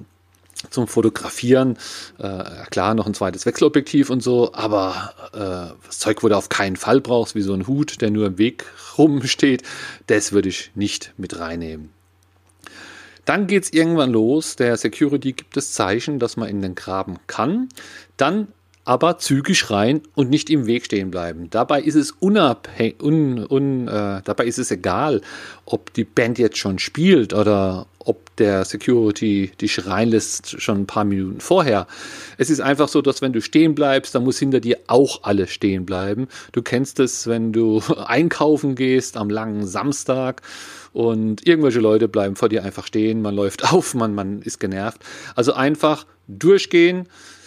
zum 0.71 0.89
Fotografieren. 0.89 1.77
Äh, 2.19 2.45
klar, 2.71 2.95
noch 2.95 3.07
ein 3.07 3.13
zweites 3.13 3.45
Wechselobjektiv 3.45 4.09
und 4.09 4.23
so, 4.23 4.55
aber 4.55 5.13
äh, 5.35 5.75
das 5.87 5.99
Zeug, 5.99 6.23
wo 6.23 6.29
du 6.29 6.37
auf 6.37 6.49
keinen 6.49 6.77
Fall 6.77 7.03
brauchst, 7.03 7.35
wie 7.35 7.43
so 7.43 7.53
ein 7.53 7.67
Hut, 7.67 8.01
der 8.01 8.11
nur 8.11 8.27
im 8.27 8.39
Weg 8.39 8.65
rumsteht, 8.97 9.63
das 10.07 10.33
würde 10.33 10.49
ich 10.49 10.71
nicht 10.75 11.13
mit 11.19 11.39
reinnehmen. 11.39 11.94
Dann 13.25 13.47
geht 13.47 13.65
es 13.65 13.73
irgendwann 13.73 14.12
los. 14.12 14.56
Der 14.56 14.76
Security 14.76 15.32
gibt 15.32 15.56
das 15.56 15.73
Zeichen, 15.73 16.19
dass 16.19 16.37
man 16.37 16.49
in 16.49 16.62
den 16.62 16.75
Graben 16.75 17.19
kann. 17.26 17.69
Dann 18.17 18.49
aber 18.85 19.19
zügig 19.19 19.71
rein 19.71 20.03
und 20.15 20.31
nicht 20.31 20.50
im 20.50 20.67
Weg 20.67 20.85
stehen 20.85 21.11
bleiben. 21.11 21.49
Dabei 21.50 21.81
ist 21.81 21.94
es 21.94 22.11
unabhängig, 22.11 23.03
un, 23.03 23.47
un, 23.47 23.88
äh, 23.88 24.21
dabei 24.23 24.44
ist 24.44 24.59
es 24.59 24.71
egal, 24.71 25.23
ob 25.65 25.93
die 25.94 26.05
Band 26.05 26.38
jetzt 26.38 26.59
schon 26.59 26.79
spielt 26.79 27.32
oder 27.32 27.87
ob 27.99 28.37
der 28.37 28.65
Security 28.67 29.53
dich 29.61 29.87
reinlässt 29.87 30.60
schon 30.60 30.82
ein 30.82 30.87
paar 30.87 31.05
Minuten 31.05 31.41
vorher. 31.41 31.87
Es 32.37 32.51
ist 32.51 32.60
einfach 32.60 32.89
so, 32.89 33.01
dass 33.01 33.22
wenn 33.22 33.32
du 33.32 33.41
stehen 33.41 33.75
bleibst, 33.75 34.15
dann 34.15 34.25
muss 34.25 34.39
hinter 34.39 34.60
dir 34.60 34.79
auch 34.87 35.20
alle 35.22 35.46
stehen 35.46 35.87
bleiben. 35.87 36.29
Du 36.53 36.60
kennst 36.60 37.01
es, 37.01 37.27
wenn 37.27 37.53
du 37.53 37.81
einkaufen 38.06 38.75
gehst 38.75 39.17
am 39.17 39.31
langen 39.31 39.67
Samstag 39.67 40.43
und 40.94 41.46
irgendwelche 41.46 41.81
Leute 41.81 42.08
bleiben 42.08 42.36
vor 42.36 42.48
dir 42.48 42.65
einfach 42.65 42.86
stehen, 42.86 43.20
man 43.20 43.34
läuft 43.34 43.65
auf, 43.72 43.94
man, 43.94 44.15
man 44.15 44.41
ist 44.41 44.60
genervt. 44.60 45.05
Also 45.34 45.53
einfach 45.53 46.06
durchgehen, 46.29 47.06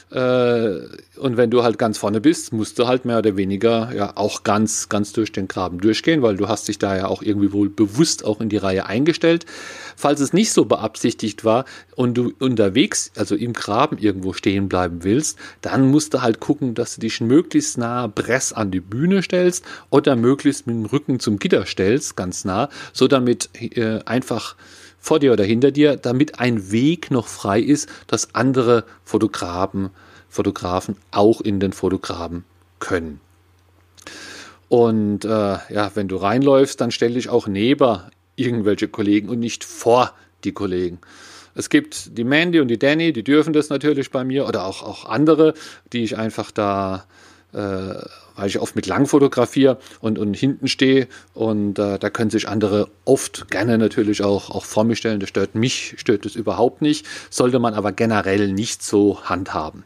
und 0.09 1.35
wenn 1.35 1.49
du 1.49 1.63
halt 1.63 1.77
ganz 1.77 1.97
vorne 1.97 2.21
bist, 2.21 2.53
musst 2.53 2.79
du 2.79 2.87
halt 2.87 3.03
mehr 3.03 3.17
oder 3.17 3.35
weniger 3.35 3.93
ja 3.93 4.13
auch 4.15 4.43
ganz, 4.43 4.87
ganz 4.87 5.11
durch 5.11 5.33
den 5.33 5.49
Graben 5.49 5.81
durchgehen, 5.81 6.21
weil 6.21 6.37
du 6.37 6.47
hast 6.47 6.69
dich 6.69 6.79
da 6.79 6.95
ja 6.95 7.07
auch 7.07 7.21
irgendwie 7.21 7.51
wohl 7.51 7.69
bewusst 7.69 8.23
auch 8.23 8.39
in 8.39 8.47
die 8.47 8.55
Reihe 8.55 8.85
eingestellt. 8.85 9.45
Falls 9.97 10.21
es 10.21 10.31
nicht 10.31 10.53
so 10.53 10.63
beabsichtigt 10.63 11.43
war 11.43 11.65
und 11.95 12.13
du 12.13 12.31
unterwegs, 12.39 13.11
also 13.17 13.35
im 13.35 13.51
Graben 13.51 13.97
irgendwo 13.97 14.31
stehen 14.31 14.69
bleiben 14.69 15.03
willst, 15.03 15.37
dann 15.59 15.91
musst 15.91 16.13
du 16.13 16.21
halt 16.21 16.39
gucken, 16.39 16.73
dass 16.73 16.95
du 16.95 17.01
dich 17.01 17.19
möglichst 17.19 17.77
nah 17.77 18.07
Bress 18.07 18.53
an 18.53 18.71
die 18.71 18.79
Bühne 18.79 19.21
stellst 19.23 19.65
oder 19.89 20.15
möglichst 20.15 20.67
mit 20.67 20.75
dem 20.77 20.85
Rücken 20.85 21.19
zum 21.19 21.37
Gitter 21.37 21.65
stellst, 21.65 22.15
ganz 22.15 22.45
nah, 22.45 22.69
so 22.93 23.09
damit 23.09 23.49
äh, 23.59 23.99
einfach 24.05 24.55
vor 25.07 25.19
dir 25.19 25.31
oder 25.31 25.45
hinter 25.45 25.71
dir, 25.71 25.95
damit 25.95 26.39
ein 26.39 26.69
Weg 26.69 27.11
noch 27.11 27.27
frei 27.27 27.61
ist, 27.61 27.87
dass 28.07 28.35
andere 28.35 28.83
Fotografen, 29.05 29.89
Fotografen 30.27 30.97
auch 31.11 31.39
in 31.39 31.61
den 31.61 31.71
Fotografen 31.71 32.43
können. 32.79 33.21
Und 34.67 35.23
äh, 35.23 35.29
ja, 35.29 35.91
wenn 35.95 36.09
du 36.09 36.17
reinläufst, 36.17 36.81
dann 36.81 36.91
stell 36.91 37.13
dich 37.13 37.29
auch 37.29 37.47
neben 37.47 38.01
irgendwelche 38.35 38.89
Kollegen 38.89 39.29
und 39.29 39.39
nicht 39.39 39.63
vor 39.63 40.11
die 40.43 40.51
Kollegen. 40.51 40.99
Es 41.55 41.69
gibt 41.69 42.17
die 42.17 42.25
Mandy 42.25 42.59
und 42.59 42.67
die 42.67 42.77
Danny, 42.77 43.13
die 43.13 43.23
dürfen 43.23 43.53
das 43.53 43.69
natürlich 43.69 44.11
bei 44.11 44.25
mir 44.25 44.45
oder 44.45 44.65
auch, 44.65 44.83
auch 44.83 45.05
andere, 45.05 45.53
die 45.93 46.03
ich 46.03 46.17
einfach 46.17 46.51
da 46.51 47.05
weil 48.37 48.47
ich 48.47 48.59
oft 48.59 48.75
mit 48.75 48.85
lang 48.85 49.07
fotografiere 49.07 49.77
und, 49.99 50.17
und 50.19 50.35
hinten 50.35 50.67
stehe 50.67 51.07
und 51.33 51.79
äh, 51.79 51.97
da 51.99 52.09
können 52.09 52.29
sich 52.29 52.47
andere 52.47 52.87
oft 53.03 53.49
gerne 53.49 53.77
natürlich 53.77 54.23
auch, 54.23 54.51
auch 54.51 54.63
vor 54.63 54.83
mir 54.83 54.95
stellen. 54.95 55.19
Das 55.19 55.29
stört 55.29 55.55
mich, 55.55 55.95
stört 55.97 56.25
es 56.25 56.35
überhaupt 56.35 56.81
nicht, 56.81 57.05
sollte 57.29 57.59
man 57.59 57.73
aber 57.73 57.91
generell 57.91 58.53
nicht 58.53 58.83
so 58.83 59.23
handhaben. 59.23 59.83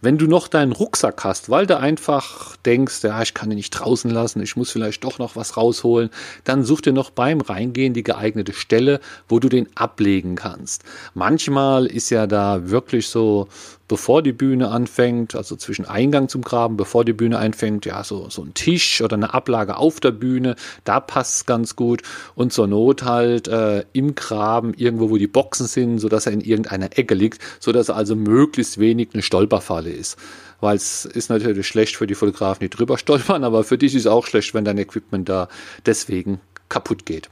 Wenn 0.00 0.18
du 0.18 0.26
noch 0.26 0.46
deinen 0.46 0.72
Rucksack 0.72 1.24
hast, 1.24 1.50
weil 1.50 1.66
du 1.66 1.76
einfach 1.76 2.56
denkst, 2.58 3.02
ja, 3.02 3.20
ich 3.20 3.34
kann 3.34 3.50
ihn 3.50 3.56
nicht 3.56 3.70
draußen 3.70 4.10
lassen, 4.10 4.40
ich 4.40 4.54
muss 4.54 4.70
vielleicht 4.70 5.02
doch 5.02 5.18
noch 5.18 5.34
was 5.34 5.56
rausholen, 5.56 6.10
dann 6.44 6.62
such 6.62 6.82
dir 6.82 6.92
noch 6.92 7.10
beim 7.10 7.40
Reingehen 7.40 7.94
die 7.94 8.04
geeignete 8.04 8.52
Stelle, 8.52 9.00
wo 9.28 9.40
du 9.40 9.48
den 9.48 9.68
ablegen 9.74 10.36
kannst. 10.36 10.84
Manchmal 11.14 11.86
ist 11.86 12.10
ja 12.10 12.28
da 12.28 12.70
wirklich 12.70 13.08
so 13.08 13.48
bevor 13.88 14.22
die 14.22 14.32
Bühne 14.32 14.68
anfängt, 14.68 15.34
also 15.34 15.56
zwischen 15.56 15.86
Eingang 15.86 16.28
zum 16.28 16.42
Graben, 16.42 16.76
bevor 16.76 17.04
die 17.04 17.14
Bühne 17.14 17.38
einfängt, 17.38 17.86
ja, 17.86 18.04
so, 18.04 18.28
so 18.28 18.42
ein 18.42 18.54
Tisch 18.54 19.00
oder 19.00 19.16
eine 19.16 19.32
Ablage 19.32 19.78
auf 19.78 19.98
der 19.98 20.10
Bühne, 20.10 20.54
da 20.84 21.00
passt 21.00 21.36
es 21.36 21.46
ganz 21.46 21.74
gut. 21.74 22.02
Und 22.34 22.52
zur 22.52 22.66
Not 22.66 23.02
halt 23.02 23.48
äh, 23.48 23.84
im 23.94 24.14
Graben, 24.14 24.74
irgendwo, 24.74 25.10
wo 25.10 25.16
die 25.16 25.26
Boxen 25.26 25.66
sind, 25.66 25.98
sodass 25.98 26.26
er 26.26 26.32
in 26.32 26.42
irgendeiner 26.42 26.96
Ecke 26.96 27.14
liegt, 27.14 27.40
sodass 27.60 27.88
er 27.88 27.96
also 27.96 28.14
möglichst 28.14 28.78
wenig 28.78 29.08
eine 29.14 29.22
Stolperfalle 29.22 29.90
ist. 29.90 30.18
Weil 30.60 30.76
es 30.76 31.06
ist 31.06 31.30
natürlich 31.30 31.66
schlecht 31.66 31.96
für 31.96 32.06
die 32.06 32.14
Fotografen, 32.14 32.60
die 32.60 32.70
drüber 32.70 32.98
stolpern, 32.98 33.42
aber 33.42 33.64
für 33.64 33.78
dich 33.78 33.94
ist 33.94 34.02
es 34.02 34.06
auch 34.06 34.26
schlecht, 34.26 34.52
wenn 34.52 34.64
dein 34.64 34.78
Equipment 34.78 35.28
da 35.28 35.48
deswegen 35.86 36.40
kaputt 36.68 37.06
geht. 37.06 37.30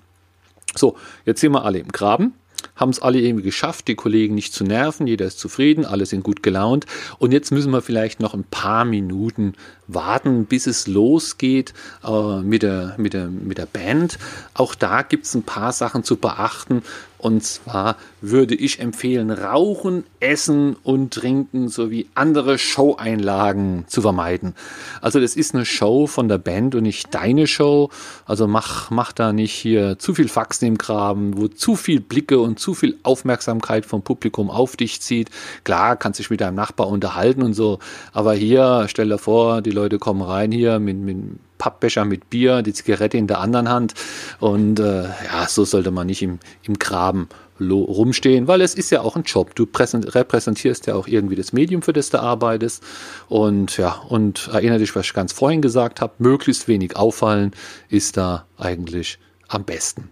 So, 0.75 0.97
jetzt 1.25 1.41
sind 1.41 1.53
wir 1.53 1.65
alle 1.65 1.79
im 1.79 1.89
Graben 1.89 2.35
haben 2.75 2.91
es 2.91 3.01
alle 3.01 3.21
irgendwie 3.21 3.45
geschafft, 3.45 3.89
die 3.89 3.95
Kollegen 3.95 4.35
nicht 4.35 4.53
zu 4.53 4.65
nerven, 4.65 5.07
jeder 5.07 5.27
ist 5.27 5.39
zufrieden, 5.39 5.85
alle 5.85 6.07
sind 6.07 6.23
gut 6.23 6.43
gelaunt. 6.43 6.87
Und 7.19 7.33
jetzt 7.33 7.51
müssen 7.51 7.73
wir 7.73 7.83
vielleicht 7.83 8.21
noch 8.21 8.35
ein 8.35 8.45
paar 8.45 8.85
Minuten 8.85 9.55
warten, 9.89 10.47
bis 10.47 10.67
es 10.67 10.87
losgeht 10.87 11.75
äh, 12.05 12.41
mit, 12.41 12.63
der, 12.63 12.95
mit, 12.99 13.13
der, 13.13 13.29
mit 13.29 13.59
der 13.59 13.67
Band. 13.67 14.19
Auch 14.55 14.75
da 14.75 15.03
gibt 15.03 15.27
es 15.27 15.35
ein 15.35 15.43
paar 15.43 15.73
Sachen 15.73 16.05
zu 16.05 16.17
beachten. 16.17 16.83
Und 17.19 17.43
zwar 17.45 17.97
würde 18.21 18.55
ich 18.55 18.79
empfehlen, 18.79 19.31
Rauchen, 19.31 20.05
Essen 20.21 20.77
und 20.83 21.15
Trinken 21.15 21.69
sowie 21.69 22.09
andere 22.15 22.59
Showeinlagen 22.59 23.85
zu 23.89 24.03
vermeiden. 24.03 24.55
Also 25.01 25.19
das 25.19 25.35
ist 25.35 25.55
eine 25.55 25.65
Show 25.65 26.07
von 26.07 26.29
der 26.29 26.39
Band 26.39 26.75
und 26.75 26.83
nicht 26.83 27.15
deine 27.15 27.47
Show. 27.47 27.91
Also 28.27 28.47
mach, 28.47 28.91
mach 28.91 29.13
da 29.13 29.33
nicht 29.33 29.55
hier 29.55 29.99
zu 29.99 30.15
viel 30.15 30.29
Faxen 30.29 30.69
im 30.69 30.79
Graben, 30.79 31.39
wo 31.39 31.49
zu 31.49 31.75
viel 31.75 32.01
Blicke 32.01 32.39
und 32.39 32.61
zu 32.61 32.75
viel 32.75 32.99
Aufmerksamkeit 33.03 33.87
vom 33.87 34.03
Publikum 34.03 34.51
auf 34.51 34.77
dich 34.77 35.01
zieht. 35.01 35.31
Klar, 35.65 35.97
kannst 35.97 36.19
dich 36.21 36.31
mit 36.31 36.43
deinem 36.43 36.55
Nachbar 36.57 36.89
unterhalten 36.89 37.43
und 37.43 37.55
so. 37.55 37.79
Aber 38.13 38.35
hier, 38.35 38.87
stell 38.89 39.09
dir 39.09 39.19
vor, 39.19 39.63
die 39.63 39.71
Leute 39.77 39.99
kommen 39.99 40.23
rein 40.23 40.51
hier 40.51 40.79
mit, 40.79 40.97
mit 40.97 41.17
Pappbecher 41.59 42.05
mit 42.05 42.31
Bier, 42.31 42.63
die 42.63 42.73
Zigarette 42.73 43.17
in 43.17 43.27
der 43.27 43.41
anderen 43.41 43.69
Hand. 43.69 43.95
Und 44.41 44.81
äh, 44.81 45.05
ja, 45.05 45.47
so 45.49 45.65
sollte 45.65 45.91
man 45.91 46.07
nicht 46.07 46.23
im, 46.23 46.39
im 46.65 46.79
Graben 46.79 47.29
rumstehen, 47.61 48.49
weil 48.49 48.61
es 48.61 48.75
ist 48.75 48.91
ja 48.91 49.01
auch 49.01 49.17
ein 49.17 49.23
Job. 49.23 49.55
Du 49.55 49.67
repräsentierst 49.73 50.87
ja 50.87 50.95
auch 50.95 51.07
irgendwie 51.07 51.37
das 51.37 51.53
Medium, 51.53 51.83
für 51.83 51.93
das 51.93 52.11
du 52.11 52.21
arbeitest. 52.21 52.83
Und 53.29 53.79
ja, 53.79 54.03
und 54.09 54.49
erinnere 54.53 54.81
dich, 54.81 54.95
was 54.95 55.07
ich 55.07 55.15
ganz 55.15 55.33
vorhin 55.33 55.63
gesagt 55.63 56.01
habe, 56.01 56.15
möglichst 56.19 56.69
wenig 56.69 56.97
auffallen 56.97 57.53
ist 57.89 58.17
da 58.17 58.45
eigentlich 58.59 59.19
am 59.49 59.65
besten. 59.65 60.11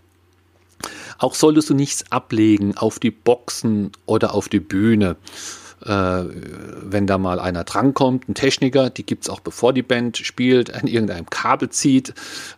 Auch 1.18 1.34
solltest 1.34 1.70
du 1.70 1.74
nichts 1.74 2.04
ablegen 2.10 2.76
auf 2.76 2.98
die 2.98 3.10
Boxen 3.10 3.92
oder 4.06 4.34
auf 4.34 4.48
die 4.48 4.60
Bühne 4.60 5.16
wenn 5.86 7.06
da 7.06 7.18
mal 7.18 7.38
einer 7.38 7.64
drankommt, 7.64 8.28
ein 8.28 8.34
Techniker, 8.34 8.90
die 8.90 9.04
gibt 9.04 9.24
es 9.24 9.30
auch 9.30 9.40
bevor 9.40 9.72
die 9.72 9.82
Band 9.82 10.16
spielt, 10.16 10.74
an 10.74 10.86
irgendeinem 10.86 11.28
Kabel 11.28 11.68
zieht, 11.68 12.10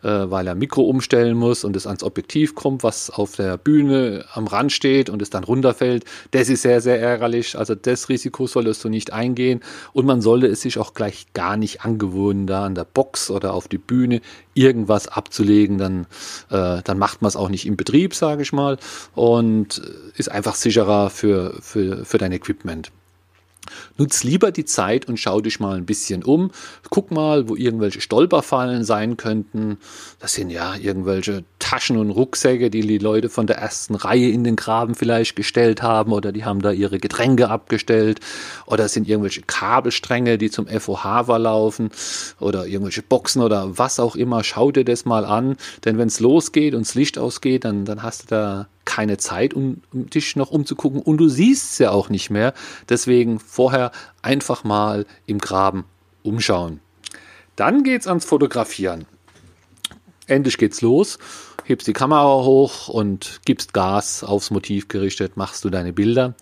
äh, 0.02 0.08
weil 0.08 0.46
er 0.46 0.54
Mikro 0.54 0.82
umstellen 0.82 1.36
muss 1.36 1.64
und 1.64 1.74
es 1.76 1.86
ans 1.86 2.02
Objektiv 2.02 2.54
kommt, 2.54 2.82
was 2.82 3.10
auf 3.10 3.36
der 3.36 3.56
Bühne 3.56 4.24
am 4.32 4.46
Rand 4.46 4.72
steht 4.72 5.10
und 5.10 5.22
es 5.22 5.30
dann 5.30 5.44
runterfällt. 5.44 6.04
Das 6.30 6.48
ist 6.48 6.62
sehr, 6.62 6.80
sehr 6.80 7.00
ärgerlich. 7.00 7.58
Also 7.58 7.74
das 7.74 8.08
Risiko 8.08 8.46
solltest 8.46 8.84
du 8.84 8.88
nicht 8.88 9.12
eingehen 9.12 9.60
und 9.92 10.06
man 10.06 10.22
sollte 10.22 10.46
es 10.46 10.60
sich 10.60 10.78
auch 10.78 10.94
gleich 10.94 11.26
gar 11.34 11.56
nicht 11.56 11.84
angewöhnen, 11.84 12.46
da 12.46 12.64
an 12.64 12.74
der 12.74 12.84
Box 12.84 13.30
oder 13.30 13.54
auf 13.54 13.66
die 13.66 13.78
Bühne 13.78 14.20
irgendwas 14.54 15.08
abzulegen, 15.08 15.78
dann, 15.78 16.06
äh, 16.50 16.82
dann 16.82 16.98
macht 16.98 17.22
man 17.22 17.28
es 17.28 17.36
auch 17.36 17.48
nicht 17.48 17.66
im 17.66 17.76
Betrieb, 17.76 18.14
sage 18.14 18.42
ich 18.42 18.52
mal, 18.52 18.78
und 19.14 19.82
ist 20.16 20.30
einfach 20.30 20.54
sicherer 20.54 21.10
für, 21.10 21.54
für, 21.60 22.04
für 22.04 22.18
dein 22.18 22.32
Equipment. 22.32 22.90
Nutz 23.98 24.24
lieber 24.24 24.52
die 24.52 24.64
Zeit 24.64 25.08
und 25.08 25.18
schau 25.18 25.40
dich 25.40 25.60
mal 25.60 25.76
ein 25.76 25.86
bisschen 25.86 26.22
um. 26.22 26.50
Guck 26.90 27.10
mal, 27.10 27.48
wo 27.48 27.56
irgendwelche 27.56 28.00
Stolperfallen 28.00 28.84
sein 28.84 29.16
könnten. 29.16 29.78
Das 30.18 30.34
sind 30.34 30.50
ja 30.50 30.74
irgendwelche 30.76 31.44
Taschen 31.58 31.96
und 31.96 32.10
Rucksäcke, 32.10 32.70
die 32.70 32.82
die 32.82 32.98
Leute 32.98 33.28
von 33.28 33.46
der 33.46 33.58
ersten 33.58 33.94
Reihe 33.94 34.30
in 34.30 34.44
den 34.44 34.56
Graben 34.56 34.94
vielleicht 34.94 35.36
gestellt 35.36 35.82
haben 35.82 36.12
oder 36.12 36.32
die 36.32 36.44
haben 36.44 36.62
da 36.62 36.70
ihre 36.70 36.98
Getränke 36.98 37.48
abgestellt 37.48 38.20
oder 38.66 38.84
es 38.84 38.92
sind 38.92 39.08
irgendwelche 39.08 39.42
Kabelstränge, 39.42 40.38
die 40.38 40.50
zum 40.50 40.68
FOH 40.68 41.24
verlaufen 41.24 41.90
oder 42.38 42.66
irgendwelche 42.66 43.02
Boxen 43.02 43.42
oder 43.42 43.78
was 43.78 43.98
auch 43.98 44.16
immer. 44.16 44.44
Schau 44.44 44.70
dir 44.70 44.84
das 44.84 45.04
mal 45.04 45.24
an, 45.24 45.56
denn 45.84 45.98
wenn 45.98 46.08
es 46.08 46.20
losgeht 46.20 46.74
und 46.74 46.86
das 46.86 46.94
Licht 46.94 47.18
ausgeht, 47.18 47.64
dann, 47.64 47.84
dann 47.84 48.02
hast 48.02 48.24
du 48.24 48.26
da 48.28 48.68
keine 48.86 49.18
Zeit, 49.18 49.52
um, 49.52 49.82
dich 49.92 50.36
noch 50.36 50.50
umzugucken 50.50 51.02
und 51.02 51.18
du 51.18 51.28
siehst 51.28 51.72
es 51.72 51.78
ja 51.78 51.90
auch 51.90 52.08
nicht 52.08 52.30
mehr. 52.30 52.54
Deswegen 52.88 53.38
vorher 53.38 53.92
einfach 54.22 54.64
mal 54.64 55.04
im 55.26 55.38
Graben 55.38 55.84
umschauen. 56.22 56.80
Dann 57.56 57.82
geht's 57.82 58.06
ans 58.06 58.24
Fotografieren. 58.24 59.04
Endlich 60.26 60.56
geht's 60.56 60.80
los. 60.80 61.18
Hebst 61.64 61.86
die 61.86 61.92
Kamera 61.92 62.44
hoch 62.44 62.88
und 62.88 63.40
gibst 63.44 63.72
Gas 63.74 64.22
aufs 64.22 64.50
Motiv 64.50 64.88
gerichtet, 64.88 65.36
machst 65.36 65.64
du 65.64 65.70
deine 65.70 65.92
Bilder. 65.92 66.34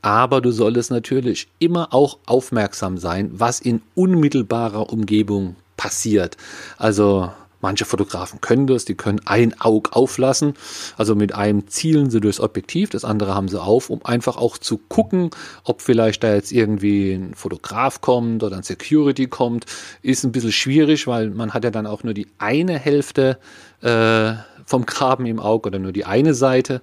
Aber 0.00 0.40
du 0.40 0.50
solltest 0.50 0.90
natürlich 0.90 1.48
immer 1.58 1.92
auch 1.94 2.18
aufmerksam 2.26 2.98
sein, 2.98 3.30
was 3.32 3.60
in 3.60 3.82
unmittelbarer 3.94 4.90
Umgebung 4.92 5.56
passiert. 5.76 6.36
Also 6.78 7.30
Manche 7.62 7.84
Fotografen 7.84 8.40
können 8.40 8.66
das, 8.66 8.84
die 8.84 8.96
können 8.96 9.20
ein 9.24 9.58
Auge 9.60 9.94
auflassen. 9.94 10.54
Also 10.96 11.14
mit 11.14 11.34
einem 11.34 11.68
zielen 11.68 12.10
sie 12.10 12.20
durchs 12.20 12.40
Objektiv, 12.40 12.90
das 12.90 13.04
andere 13.04 13.34
haben 13.34 13.48
sie 13.48 13.62
auf, 13.62 13.88
um 13.88 14.04
einfach 14.04 14.36
auch 14.36 14.58
zu 14.58 14.78
gucken, 14.88 15.30
ob 15.64 15.80
vielleicht 15.80 16.24
da 16.24 16.34
jetzt 16.34 16.52
irgendwie 16.52 17.12
ein 17.12 17.34
Fotograf 17.34 18.00
kommt 18.00 18.42
oder 18.42 18.56
ein 18.56 18.64
Security 18.64 19.28
kommt. 19.28 19.66
Ist 20.02 20.24
ein 20.24 20.32
bisschen 20.32 20.52
schwierig, 20.52 21.06
weil 21.06 21.30
man 21.30 21.54
hat 21.54 21.64
ja 21.64 21.70
dann 21.70 21.86
auch 21.86 22.02
nur 22.02 22.14
die 22.14 22.26
eine 22.38 22.78
Hälfte 22.78 23.38
äh, 23.80 24.32
vom 24.66 24.84
Graben 24.84 25.26
im 25.26 25.38
Auge 25.38 25.68
oder 25.68 25.78
nur 25.78 25.92
die 25.92 26.04
eine 26.04 26.34
Seite 26.34 26.82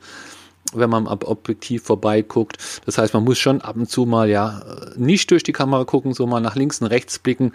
wenn 0.73 0.89
man 0.89 1.07
am 1.07 1.19
Objektiv 1.23 1.83
vorbeiguckt. 1.83 2.57
Das 2.85 2.97
heißt, 2.97 3.13
man 3.13 3.23
muss 3.23 3.37
schon 3.37 3.61
ab 3.61 3.75
und 3.75 3.89
zu 3.89 4.05
mal 4.05 4.29
ja 4.29 4.61
nicht 4.95 5.31
durch 5.31 5.43
die 5.43 5.51
Kamera 5.51 5.83
gucken, 5.85 6.13
so 6.13 6.27
mal 6.27 6.39
nach 6.39 6.55
links 6.55 6.81
und 6.81 6.87
rechts 6.87 7.19
blicken. 7.19 7.53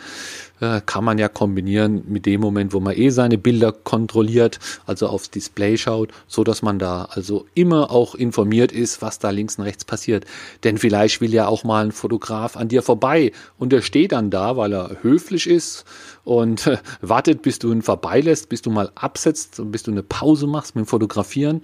Äh, 0.60 0.80
kann 0.86 1.04
man 1.04 1.18
ja 1.18 1.28
kombinieren 1.28 2.04
mit 2.06 2.26
dem 2.26 2.40
Moment, 2.40 2.72
wo 2.72 2.80
man 2.80 2.96
eh 2.96 3.10
seine 3.10 3.38
Bilder 3.38 3.72
kontrolliert, 3.72 4.60
also 4.86 5.08
aufs 5.08 5.30
Display 5.30 5.76
schaut, 5.76 6.10
so 6.28 6.44
dass 6.44 6.62
man 6.62 6.78
da 6.78 7.08
also 7.10 7.46
immer 7.54 7.90
auch 7.90 8.14
informiert 8.14 8.72
ist, 8.72 9.02
was 9.02 9.18
da 9.18 9.30
links 9.30 9.58
und 9.58 9.64
rechts 9.64 9.84
passiert. 9.84 10.24
Denn 10.62 10.78
vielleicht 10.78 11.20
will 11.20 11.34
ja 11.34 11.48
auch 11.48 11.64
mal 11.64 11.84
ein 11.84 11.92
Fotograf 11.92 12.56
an 12.56 12.68
dir 12.68 12.82
vorbei 12.82 13.32
und 13.58 13.72
der 13.72 13.82
steht 13.82 14.12
dann 14.12 14.30
da, 14.30 14.56
weil 14.56 14.72
er 14.72 14.98
höflich 15.02 15.48
ist 15.48 15.84
und 16.24 16.66
äh, 16.66 16.78
wartet, 17.00 17.42
bis 17.42 17.58
du 17.58 17.72
ihn 17.72 17.82
vorbeilässt, 17.82 18.48
bis 18.48 18.62
du 18.62 18.70
mal 18.70 18.90
absetzt 18.94 19.60
und 19.60 19.72
bis 19.72 19.82
du 19.82 19.90
eine 19.90 20.02
Pause 20.02 20.46
machst 20.46 20.76
mit 20.76 20.84
dem 20.84 20.88
Fotografieren 20.88 21.62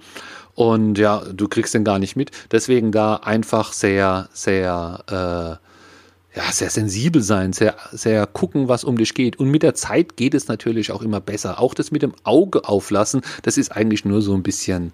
und 0.55 0.97
ja, 0.97 1.23
du 1.33 1.47
kriegst 1.47 1.73
den 1.73 1.83
gar 1.83 1.99
nicht 1.99 2.15
mit. 2.15 2.31
Deswegen 2.51 2.91
da 2.91 3.15
einfach 3.15 3.73
sehr, 3.73 4.29
sehr, 4.33 5.03
äh, 5.07 6.37
ja, 6.37 6.51
sehr 6.51 6.69
sensibel 6.69 7.21
sein, 7.21 7.51
sehr, 7.51 7.75
sehr 7.91 8.25
gucken, 8.25 8.67
was 8.67 8.83
um 8.83 8.97
dich 8.97 9.13
geht. 9.13 9.37
Und 9.37 9.49
mit 9.49 9.63
der 9.63 9.75
Zeit 9.75 10.15
geht 10.15 10.33
es 10.33 10.47
natürlich 10.47 10.91
auch 10.91 11.01
immer 11.01 11.19
besser. 11.19 11.59
Auch 11.59 11.73
das 11.73 11.91
mit 11.91 12.01
dem 12.01 12.13
Auge 12.23 12.65
auflassen, 12.65 13.21
das 13.43 13.57
ist 13.57 13.71
eigentlich 13.71 14.05
nur 14.05 14.21
so 14.21 14.33
ein 14.33 14.43
bisschen 14.43 14.93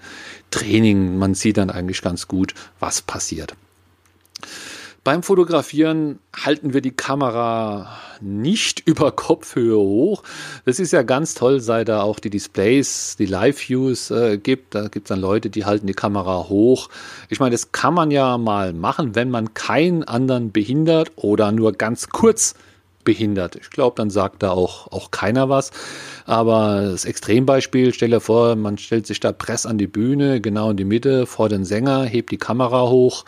Training. 0.52 1.18
Man 1.18 1.36
sieht 1.36 1.58
dann 1.58 1.70
eigentlich 1.70 2.02
ganz 2.02 2.28
gut, 2.28 2.54
was 2.80 3.02
passiert. 3.02 3.56
Beim 5.08 5.24
Fotografieren 5.24 6.20
halten 6.36 6.74
wir 6.74 6.82
die 6.82 6.92
Kamera 6.92 7.98
nicht 8.20 8.82
über 8.86 9.14
Kopfhöhe 9.14 9.78
hoch. 9.78 10.22
Das 10.66 10.82
ist 10.82 10.92
ja 10.92 11.02
ganz 11.02 11.34
toll, 11.34 11.62
seit 11.62 11.88
da 11.88 12.02
auch 12.02 12.20
die 12.20 12.30
Displays, 12.30 13.16
die 13.18 13.26
Live-Views 13.26 14.12
äh, 14.12 14.38
gibt. 14.38 14.76
Da 14.76 14.90
gibt 14.90 15.06
es 15.06 15.08
dann 15.08 15.22
Leute, 15.22 15.50
die 15.50 15.64
halten 15.64 15.88
die 15.88 15.94
Kamera 15.94 16.50
hoch. 16.50 16.90
Ich 17.30 17.40
meine, 17.40 17.52
das 17.52 17.72
kann 17.72 17.94
man 17.94 18.12
ja 18.12 18.38
mal 18.38 18.74
machen, 18.74 19.16
wenn 19.16 19.30
man 19.30 19.54
keinen 19.54 20.04
anderen 20.04 20.52
behindert 20.52 21.14
oder 21.16 21.54
nur 21.54 21.72
ganz 21.72 22.10
kurz 22.10 22.56
behindert. 23.06 23.56
Ich 23.56 23.70
glaube, 23.70 23.96
dann 23.96 24.10
sagt 24.10 24.44
da 24.44 24.52
auch, 24.52 24.92
auch 24.92 25.12
keiner 25.12 25.48
was. 25.48 25.72
Aber 26.26 26.82
das 26.82 27.06
Extrembeispiel, 27.06 27.94
stell 27.94 28.10
dir 28.10 28.20
vor, 28.20 28.58
man 28.58 28.78
stellt 28.78 29.08
sich 29.08 29.22
da 29.22 29.32
Press 29.32 29.66
an 29.66 29.78
die 29.78 29.88
Bühne, 29.88 30.42
genau 30.42 30.72
in 30.72 30.76
die 30.76 30.84
Mitte, 30.84 31.26
vor 31.26 31.48
den 31.48 31.64
Sänger, 31.64 32.04
hebt 32.04 32.32
die 32.32 32.38
Kamera 32.38 32.90
hoch 32.90 33.24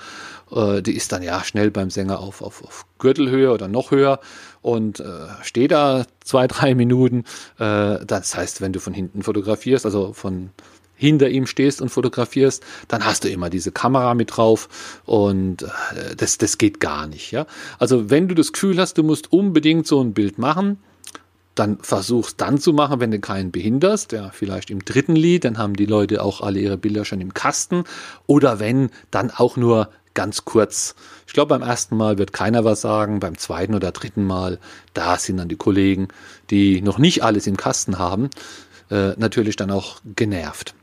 äh, 0.52 0.82
die 0.82 0.96
ist 0.96 1.12
dann 1.12 1.24
ja 1.24 1.44
schnell 1.44 1.72
beim 1.72 1.90
Sänger 1.90 2.20
auf, 2.20 2.42
auf, 2.42 2.64
auf 2.64 2.86
Gürtelhöhe 2.98 3.52
oder 3.52 3.68
noch 3.68 3.92
höher 3.92 4.20
und 4.62 5.00
äh, 5.00 5.28
steht 5.42 5.72
da 5.72 6.06
zwei, 6.24 6.48
drei 6.48 6.76
Minuten. 6.76 7.26
Äh, 7.58 8.06
das 8.06 8.36
heißt, 8.36 8.62
wenn 8.62 8.74
du 8.74 8.80
von 8.80 8.94
hinten 8.94 9.24
fotografierst, 9.24 9.86
also 9.86 10.14
von 10.14 10.52
hinter 10.96 11.30
ihm 11.30 11.48
stehst 11.48 11.82
und 11.82 11.90
fotografierst, 11.90 12.64
dann 12.90 13.06
hast 13.06 13.24
du 13.24 13.30
immer 13.30 13.50
diese 13.50 13.72
Kamera 13.72 14.14
mit 14.14 14.36
drauf 14.36 15.02
und 15.06 15.64
äh, 15.64 16.16
das, 16.18 16.38
das 16.38 16.58
geht 16.58 16.82
gar 16.82 17.08
nicht. 17.08 17.32
Ja? 17.32 17.46
Also 17.80 18.10
wenn 18.10 18.28
du 18.28 18.36
das 18.36 18.52
Gefühl 18.52 18.80
hast, 18.80 18.98
du 18.98 19.04
musst 19.04 19.32
unbedingt 19.32 19.88
so 19.88 20.04
ein 20.04 20.14
Bild 20.14 20.38
machen, 20.38 20.78
dann 21.60 21.78
versuch's 21.82 22.38
dann 22.38 22.58
zu 22.58 22.72
machen, 22.72 23.00
wenn 23.02 23.12
du 23.12 23.20
keinen 23.20 23.52
behinderst, 23.52 24.14
ja, 24.14 24.30
vielleicht 24.32 24.70
im 24.70 24.84
dritten 24.86 25.16
Lied, 25.16 25.44
dann 25.44 25.58
haben 25.58 25.76
die 25.76 25.86
Leute 25.86 26.24
auch 26.24 26.40
alle 26.40 26.60
ihre 26.60 26.78
Bilder 26.78 27.04
schon 27.04 27.20
im 27.20 27.34
Kasten. 27.34 27.84
Oder 28.28 28.60
wenn, 28.60 28.92
dann 29.12 29.30
auch 29.30 29.58
nur 29.58 29.90
ganz 30.20 30.44
kurz. 30.44 30.96
Ich 31.28 31.32
glaube, 31.32 31.58
beim 31.58 31.62
ersten 31.62 31.96
Mal 31.96 32.18
wird 32.18 32.34
keiner 32.34 32.66
was 32.66 32.82
sagen, 32.82 33.22
beim 33.22 33.38
zweiten 33.38 33.74
oder 33.74 33.94
dritten 33.94 34.26
Mal, 34.26 34.60
da 34.94 35.16
sind 35.16 35.38
dann 35.38 35.48
die 35.48 35.56
Kollegen, 35.56 36.10
die 36.50 36.82
noch 36.82 36.98
nicht 36.98 37.24
alles 37.24 37.48
im 37.48 37.56
Kasten 37.56 38.00
haben, 38.00 38.30
äh, 38.92 39.14
natürlich 39.16 39.56
dann 39.56 39.72
auch 39.72 40.02
genervt. 40.18 40.76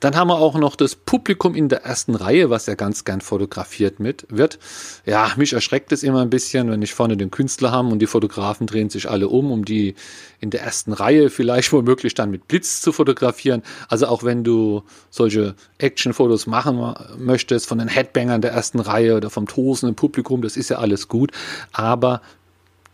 Dann 0.00 0.16
haben 0.16 0.28
wir 0.28 0.38
auch 0.38 0.56
noch 0.56 0.76
das 0.76 0.96
Publikum 0.96 1.54
in 1.54 1.68
der 1.68 1.84
ersten 1.84 2.14
Reihe, 2.14 2.48
was 2.48 2.66
ja 2.66 2.74
ganz 2.74 3.04
gern 3.04 3.20
fotografiert 3.20 4.00
mit 4.00 4.26
wird. 4.30 4.58
Ja, 5.04 5.32
mich 5.36 5.52
erschreckt 5.52 5.92
es 5.92 6.02
immer 6.02 6.22
ein 6.22 6.30
bisschen, 6.30 6.70
wenn 6.70 6.80
ich 6.80 6.94
vorne 6.94 7.18
den 7.18 7.30
Künstler 7.30 7.70
habe 7.70 7.88
und 7.88 8.00
die 8.00 8.06
Fotografen 8.06 8.66
drehen 8.66 8.88
sich 8.88 9.10
alle 9.10 9.28
um, 9.28 9.52
um 9.52 9.64
die 9.64 9.94
in 10.40 10.48
der 10.50 10.62
ersten 10.62 10.94
Reihe 10.94 11.28
vielleicht 11.28 11.72
womöglich 11.72 12.14
dann 12.14 12.30
mit 12.30 12.48
Blitz 12.48 12.80
zu 12.80 12.92
fotografieren. 12.92 13.62
Also 13.88 14.06
auch 14.06 14.24
wenn 14.24 14.42
du 14.42 14.82
solche 15.10 15.54
Actionfotos 15.78 16.46
machen 16.46 16.94
möchtest 17.18 17.66
von 17.66 17.78
den 17.78 17.88
Headbangern 17.88 18.40
der 18.40 18.52
ersten 18.52 18.80
Reihe 18.80 19.16
oder 19.16 19.28
vom 19.28 19.46
tosenden 19.46 19.96
Publikum, 19.96 20.40
das 20.40 20.56
ist 20.56 20.70
ja 20.70 20.78
alles 20.78 21.08
gut. 21.08 21.32
Aber 21.72 22.22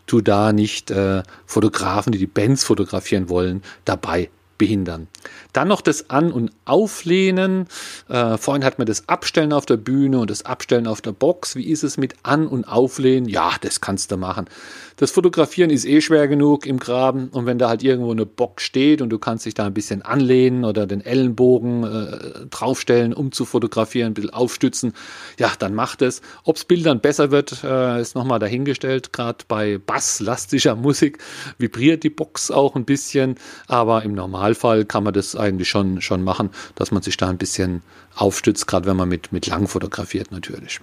tu 0.07 0.21
da 0.21 0.53
nicht 0.53 0.91
äh, 0.91 1.23
Fotografen, 1.45 2.11
die 2.11 2.17
die 2.17 2.27
Bands 2.27 2.63
fotografieren 2.63 3.29
wollen, 3.29 3.61
dabei 3.85 4.29
behindern. 4.57 5.07
Dann 5.53 5.67
noch 5.67 5.81
das 5.81 6.09
An- 6.09 6.31
und 6.31 6.51
Auflehnen. 6.65 7.67
Äh, 8.09 8.37
vorhin 8.37 8.63
hat 8.63 8.77
man 8.77 8.87
das 8.87 9.07
Abstellen 9.07 9.53
auf 9.53 9.65
der 9.65 9.77
Bühne 9.77 10.19
und 10.19 10.29
das 10.29 10.45
Abstellen 10.45 10.87
auf 10.87 11.01
der 11.01 11.11
Box. 11.11 11.55
Wie 11.55 11.67
ist 11.67 11.83
es 11.83 11.97
mit 11.97 12.15
An- 12.23 12.47
und 12.47 12.65
Auflehnen? 12.65 13.29
Ja, 13.29 13.51
das 13.61 13.81
kannst 13.81 14.11
du 14.11 14.17
machen. 14.17 14.47
Das 14.99 15.11
Fotografieren 15.11 15.69
ist 15.69 15.85
eh 15.85 16.01
schwer 16.01 16.27
genug 16.27 16.65
im 16.65 16.79
Graben 16.79 17.29
und 17.29 17.45
wenn 17.45 17.59
da 17.59 17.69
halt 17.69 17.83
irgendwo 17.83 18.11
eine 18.11 18.25
Box 18.25 18.63
steht 18.63 18.99
und 19.03 19.11
du 19.11 19.19
kannst 19.19 19.45
dich 19.45 19.53
da 19.53 19.67
ein 19.67 19.73
bisschen 19.73 20.01
anlehnen 20.01 20.65
oder 20.65 20.87
den 20.87 21.01
Ellenbogen 21.01 21.83
äh, 21.83 22.47
draufstellen, 22.49 23.13
um 23.13 23.31
zu 23.31 23.45
fotografieren, 23.45 24.07
ein 24.07 24.13
bisschen 24.15 24.33
aufstützen, 24.33 24.93
ja, 25.37 25.51
dann 25.59 25.75
macht 25.75 26.01
es. 26.01 26.23
Ob 26.45 26.55
es 26.55 26.65
Bildern 26.65 26.99
besser 26.99 27.29
wird, 27.29 27.63
äh, 27.63 28.01
ist 28.01 28.15
nochmal 28.15 28.39
dahingestellt. 28.39 29.13
Gerade 29.13 29.45
bei 29.47 29.77
basslastischer 29.77 30.75
Musik 30.87 31.19
vibriert 31.59 32.03
die 32.03 32.09
Box 32.09 32.49
auch 32.49 32.75
ein 32.75 32.85
bisschen, 32.85 33.35
aber 33.67 34.01
im 34.01 34.15
Normalfall 34.47 34.85
kann 34.85 35.03
man 35.03 35.13
das 35.13 35.35
eigentlich 35.35 35.67
schon, 35.67 36.01
schon 36.01 36.23
machen, 36.23 36.51
dass 36.75 36.91
man 36.91 37.01
sich 37.01 37.17
da 37.17 37.27
ein 37.27 37.37
bisschen 37.37 37.81
aufstützt, 38.15 38.65
gerade 38.65 38.85
wenn 38.85 38.95
man 38.95 39.09
mit, 39.09 39.33
mit 39.33 39.45
lang 39.47 39.67
fotografiert 39.67 40.31
natürlich. 40.31 40.79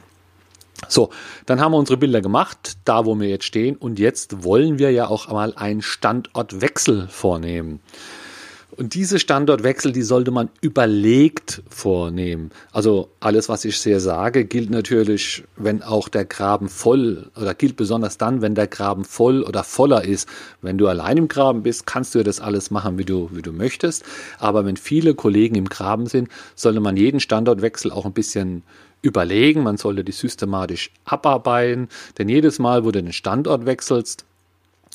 So, 0.88 1.10
dann 1.46 1.60
haben 1.60 1.72
wir 1.72 1.78
unsere 1.78 1.96
Bilder 1.96 2.20
gemacht, 2.20 2.76
da 2.84 3.06
wo 3.06 3.18
wir 3.18 3.28
jetzt 3.28 3.46
stehen. 3.46 3.76
Und 3.76 3.98
jetzt 3.98 4.44
wollen 4.44 4.78
wir 4.78 4.90
ja 4.90 5.08
auch 5.08 5.28
mal 5.28 5.54
einen 5.54 5.80
Standortwechsel 5.80 7.08
vornehmen. 7.08 7.80
Und 8.76 8.94
diese 8.94 9.20
Standortwechsel, 9.20 9.92
die 9.92 10.02
sollte 10.02 10.32
man 10.32 10.48
überlegt 10.60 11.62
vornehmen. 11.68 12.50
Also 12.72 13.10
alles, 13.20 13.48
was 13.48 13.64
ich 13.64 13.78
sehr 13.78 14.00
sage, 14.00 14.44
gilt 14.44 14.70
natürlich, 14.70 15.44
wenn 15.56 15.82
auch 15.82 16.08
der 16.08 16.24
Graben 16.24 16.68
voll 16.68 17.30
oder 17.36 17.54
gilt 17.54 17.76
besonders 17.76 18.18
dann, 18.18 18.42
wenn 18.42 18.56
der 18.56 18.66
Graben 18.66 19.04
voll 19.04 19.44
oder 19.44 19.62
voller 19.62 20.04
ist. 20.04 20.28
Wenn 20.60 20.76
du 20.76 20.88
allein 20.88 21.18
im 21.18 21.28
Graben 21.28 21.62
bist, 21.62 21.86
kannst 21.86 22.14
du 22.16 22.24
das 22.24 22.40
alles 22.40 22.72
machen, 22.72 22.98
wie 22.98 23.04
du, 23.04 23.30
wie 23.32 23.42
du 23.42 23.52
möchtest. 23.52 24.04
Aber 24.38 24.64
wenn 24.64 24.76
viele 24.76 25.14
Kollegen 25.14 25.54
im 25.54 25.68
Graben 25.68 26.06
sind, 26.06 26.28
sollte 26.56 26.80
man 26.80 26.96
jeden 26.96 27.20
Standortwechsel 27.20 27.92
auch 27.92 28.06
ein 28.06 28.12
bisschen 28.12 28.64
überlegen, 29.02 29.62
man 29.62 29.76
sollte 29.76 30.02
die 30.02 30.12
systematisch 30.12 30.90
abarbeiten, 31.04 31.88
denn 32.18 32.28
jedes 32.28 32.58
Mal, 32.58 32.84
wo 32.84 32.90
du 32.90 33.02
den 33.02 33.12
Standort 33.12 33.66
wechselst, 33.66 34.24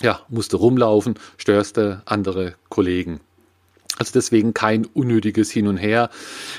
ja, 0.01 0.19
musst 0.29 0.53
du 0.53 0.57
rumlaufen, 0.57 1.15
störst 1.37 1.77
du 1.77 2.01
andere 2.05 2.55
Kollegen. 2.69 3.19
Also 3.99 4.13
deswegen 4.13 4.53
kein 4.53 4.85
unnötiges 4.85 5.51
Hin 5.51 5.67
und 5.67 5.75
Her. 5.75 6.09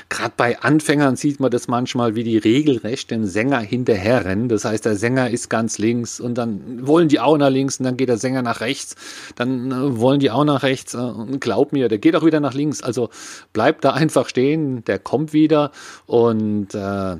Gerade 0.09 0.33
bei 0.37 0.59
Anfängern 0.61 1.15
sieht 1.15 1.39
man 1.39 1.49
das 1.49 1.67
manchmal, 1.67 2.13
wie 2.13 2.23
die 2.23 2.37
regelrecht 2.37 3.09
dem 3.09 3.25
Sänger 3.25 3.59
hinterherrennen. 3.59 4.47
Das 4.47 4.63
heißt, 4.63 4.85
der 4.85 4.95
Sänger 4.95 5.31
ist 5.31 5.49
ganz 5.49 5.79
links 5.79 6.19
und 6.19 6.35
dann 6.35 6.85
wollen 6.85 7.07
die 7.07 7.19
auch 7.19 7.37
nach 7.37 7.49
links 7.49 7.79
und 7.79 7.85
dann 7.85 7.97
geht 7.97 8.09
der 8.09 8.19
Sänger 8.19 8.43
nach 8.43 8.61
rechts. 8.61 8.95
Dann 9.35 9.71
äh, 9.71 9.99
wollen 9.99 10.19
die 10.19 10.29
auch 10.29 10.45
nach 10.45 10.61
rechts 10.61 10.93
und 10.93 11.41
glaub 11.41 11.73
mir, 11.73 11.89
der 11.89 11.97
geht 11.97 12.15
auch 12.15 12.23
wieder 12.23 12.39
nach 12.39 12.53
links. 12.53 12.83
Also 12.83 13.09
bleibt 13.53 13.83
da 13.83 13.93
einfach 13.93 14.29
stehen, 14.29 14.85
der 14.85 14.99
kommt 14.99 15.33
wieder 15.33 15.71
und 16.05 16.75
äh, 16.75 17.17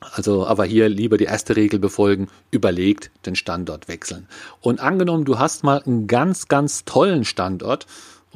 also, 0.00 0.46
aber 0.46 0.64
hier 0.64 0.88
lieber 0.88 1.18
die 1.18 1.24
erste 1.24 1.56
Regel 1.56 1.78
befolgen, 1.78 2.28
überlegt 2.50 3.10
den 3.26 3.34
Standort 3.34 3.88
wechseln. 3.88 4.28
Und 4.60 4.80
angenommen, 4.80 5.24
du 5.24 5.38
hast 5.38 5.64
mal 5.64 5.82
einen 5.84 6.06
ganz, 6.06 6.48
ganz 6.48 6.84
tollen 6.84 7.24
Standort 7.24 7.86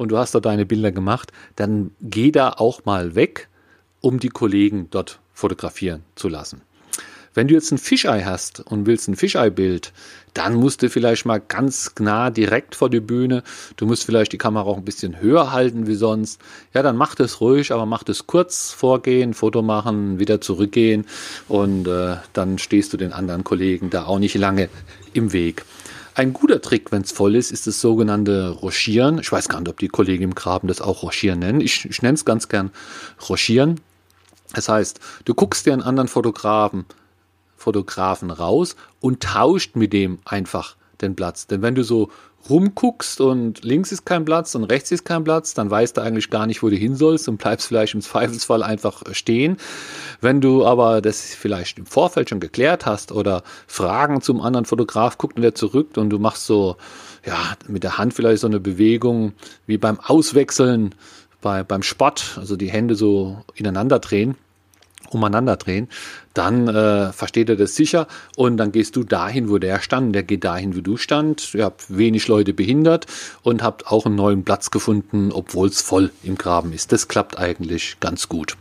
und 0.01 0.09
du 0.09 0.17
hast 0.17 0.33
dort 0.33 0.45
deine 0.45 0.65
Bilder 0.65 0.91
gemacht, 0.91 1.31
dann 1.55 1.91
geh 2.01 2.31
da 2.31 2.49
auch 2.49 2.85
mal 2.85 3.13
weg, 3.13 3.49
um 4.01 4.19
die 4.19 4.29
Kollegen 4.29 4.87
dort 4.89 5.19
fotografieren 5.31 6.01
zu 6.15 6.27
lassen. 6.27 6.61
Wenn 7.35 7.47
du 7.47 7.53
jetzt 7.53 7.71
ein 7.71 7.77
Fischei 7.77 8.23
hast 8.23 8.59
und 8.59 8.87
willst 8.87 9.07
ein 9.07 9.15
Fischei-Bild, 9.15 9.93
dann 10.33 10.55
musst 10.55 10.81
du 10.81 10.89
vielleicht 10.89 11.25
mal 11.25 11.39
ganz 11.39 11.93
nah 11.99 12.31
direkt 12.31 12.75
vor 12.75 12.89
die 12.89 12.99
Bühne. 12.99 13.43
Du 13.77 13.85
musst 13.85 14.03
vielleicht 14.03 14.33
die 14.33 14.37
Kamera 14.39 14.65
auch 14.65 14.77
ein 14.77 14.83
bisschen 14.83 15.21
höher 15.21 15.51
halten 15.51 15.85
wie 15.85 15.95
sonst. 15.95 16.41
Ja, 16.73 16.81
dann 16.81 16.97
mach 16.97 17.13
das 17.13 17.39
ruhig, 17.39 17.71
aber 17.71 17.85
mach 17.85 18.03
das 18.03 18.25
kurz 18.25 18.71
vorgehen, 18.71 19.35
Foto 19.35 19.61
machen, 19.61 20.17
wieder 20.17 20.41
zurückgehen 20.41 21.05
und 21.47 21.87
äh, 21.87 22.15
dann 22.33 22.57
stehst 22.57 22.91
du 22.91 22.97
den 22.97 23.13
anderen 23.13 23.43
Kollegen 23.43 23.91
da 23.91 24.05
auch 24.05 24.19
nicht 24.19 24.35
lange 24.35 24.67
im 25.13 25.31
Weg. 25.31 25.63
Ein 26.13 26.33
guter 26.33 26.61
Trick, 26.61 26.91
wenn 26.91 27.03
es 27.03 27.11
voll 27.11 27.35
ist, 27.35 27.51
ist 27.51 27.67
das 27.67 27.79
sogenannte 27.79 28.49
Rochieren. 28.49 29.19
Ich 29.19 29.31
weiß 29.31 29.47
gar 29.47 29.59
nicht, 29.59 29.69
ob 29.69 29.79
die 29.79 29.87
Kollegen 29.87 30.23
im 30.23 30.35
Graben 30.35 30.67
das 30.67 30.81
auch 30.81 31.03
Rochieren 31.03 31.39
nennen. 31.39 31.61
Ich, 31.61 31.85
ich 31.85 32.01
nenne 32.01 32.15
es 32.15 32.25
ganz 32.25 32.49
gern 32.49 32.71
Rochieren. 33.29 33.79
Das 34.53 34.67
heißt, 34.67 34.99
du 35.23 35.33
guckst 35.33 35.65
dir 35.65 35.73
einen 35.73 35.81
anderen 35.81 36.09
Fotografen 36.09 36.85
Fotografen 37.61 38.31
raus 38.31 38.75
und 38.99 39.21
tauscht 39.21 39.75
mit 39.75 39.93
dem 39.93 40.19
einfach 40.25 40.75
den 40.99 41.15
Platz. 41.15 41.47
Denn 41.47 41.61
wenn 41.61 41.75
du 41.75 41.83
so 41.83 42.11
rumguckst 42.49 43.21
und 43.21 43.63
links 43.63 43.91
ist 43.91 44.05
kein 44.05 44.25
Platz 44.25 44.55
und 44.55 44.63
rechts 44.65 44.91
ist 44.91 45.05
kein 45.05 45.23
Platz, 45.23 45.53
dann 45.53 45.69
weißt 45.69 45.97
du 45.97 46.01
eigentlich 46.01 46.29
gar 46.29 46.47
nicht, 46.47 46.63
wo 46.63 46.69
du 46.69 46.75
hin 46.75 46.95
sollst 46.95 47.27
und 47.27 47.37
bleibst 47.37 47.67
vielleicht 47.67 47.93
im 47.93 48.01
Zweifelsfall 48.01 48.63
einfach 48.63 49.03
stehen. 49.13 49.57
Wenn 50.21 50.41
du 50.41 50.65
aber 50.65 51.01
das 51.01 51.21
vielleicht 51.35 51.77
im 51.77 51.85
Vorfeld 51.85 52.29
schon 52.29 52.39
geklärt 52.39 52.85
hast 52.85 53.11
oder 53.11 53.43
Fragen 53.67 54.21
zum 54.21 54.41
anderen 54.41 54.65
Fotograf, 54.65 55.17
guckt 55.17 55.39
er 55.39 55.55
zurück 55.55 55.97
und 55.97 56.09
du 56.09 56.19
machst 56.19 56.45
so, 56.45 56.77
ja, 57.25 57.37
mit 57.67 57.83
der 57.83 57.97
Hand 57.97 58.13
vielleicht 58.13 58.41
so 58.41 58.47
eine 58.47 58.59
Bewegung 58.59 59.33
wie 59.67 59.77
beim 59.77 59.99
Auswechseln 59.99 60.95
bei, 61.41 61.63
beim 61.63 61.83
Sport, 61.83 62.37
also 62.37 62.55
die 62.55 62.69
Hände 62.69 62.95
so 62.95 63.37
ineinander 63.55 63.99
drehen 63.99 64.35
umeinander 65.13 65.57
drehen, 65.57 65.87
dann 66.33 66.67
äh, 66.67 67.11
versteht 67.11 67.49
er 67.49 67.55
das 67.55 67.75
sicher 67.75 68.07
und 68.35 68.57
dann 68.57 68.71
gehst 68.71 68.95
du 68.95 69.03
dahin, 69.03 69.49
wo 69.49 69.57
der 69.57 69.79
stand, 69.81 70.15
der 70.15 70.23
geht 70.23 70.43
dahin, 70.43 70.75
wo 70.75 70.81
du 70.81 70.97
stand. 70.97 71.53
Ihr 71.53 71.65
habt 71.65 71.95
wenig 71.95 72.27
Leute 72.27 72.53
behindert 72.53 73.05
und 73.43 73.63
habt 73.63 73.87
auch 73.87 74.05
einen 74.05 74.15
neuen 74.15 74.43
Platz 74.43 74.71
gefunden, 74.71 75.31
obwohl 75.31 75.67
es 75.67 75.81
voll 75.81 76.11
im 76.23 76.37
Graben 76.37 76.73
ist. 76.73 76.91
Das 76.91 77.07
klappt 77.07 77.37
eigentlich 77.37 77.97
ganz 77.99 78.29
gut. 78.29 78.55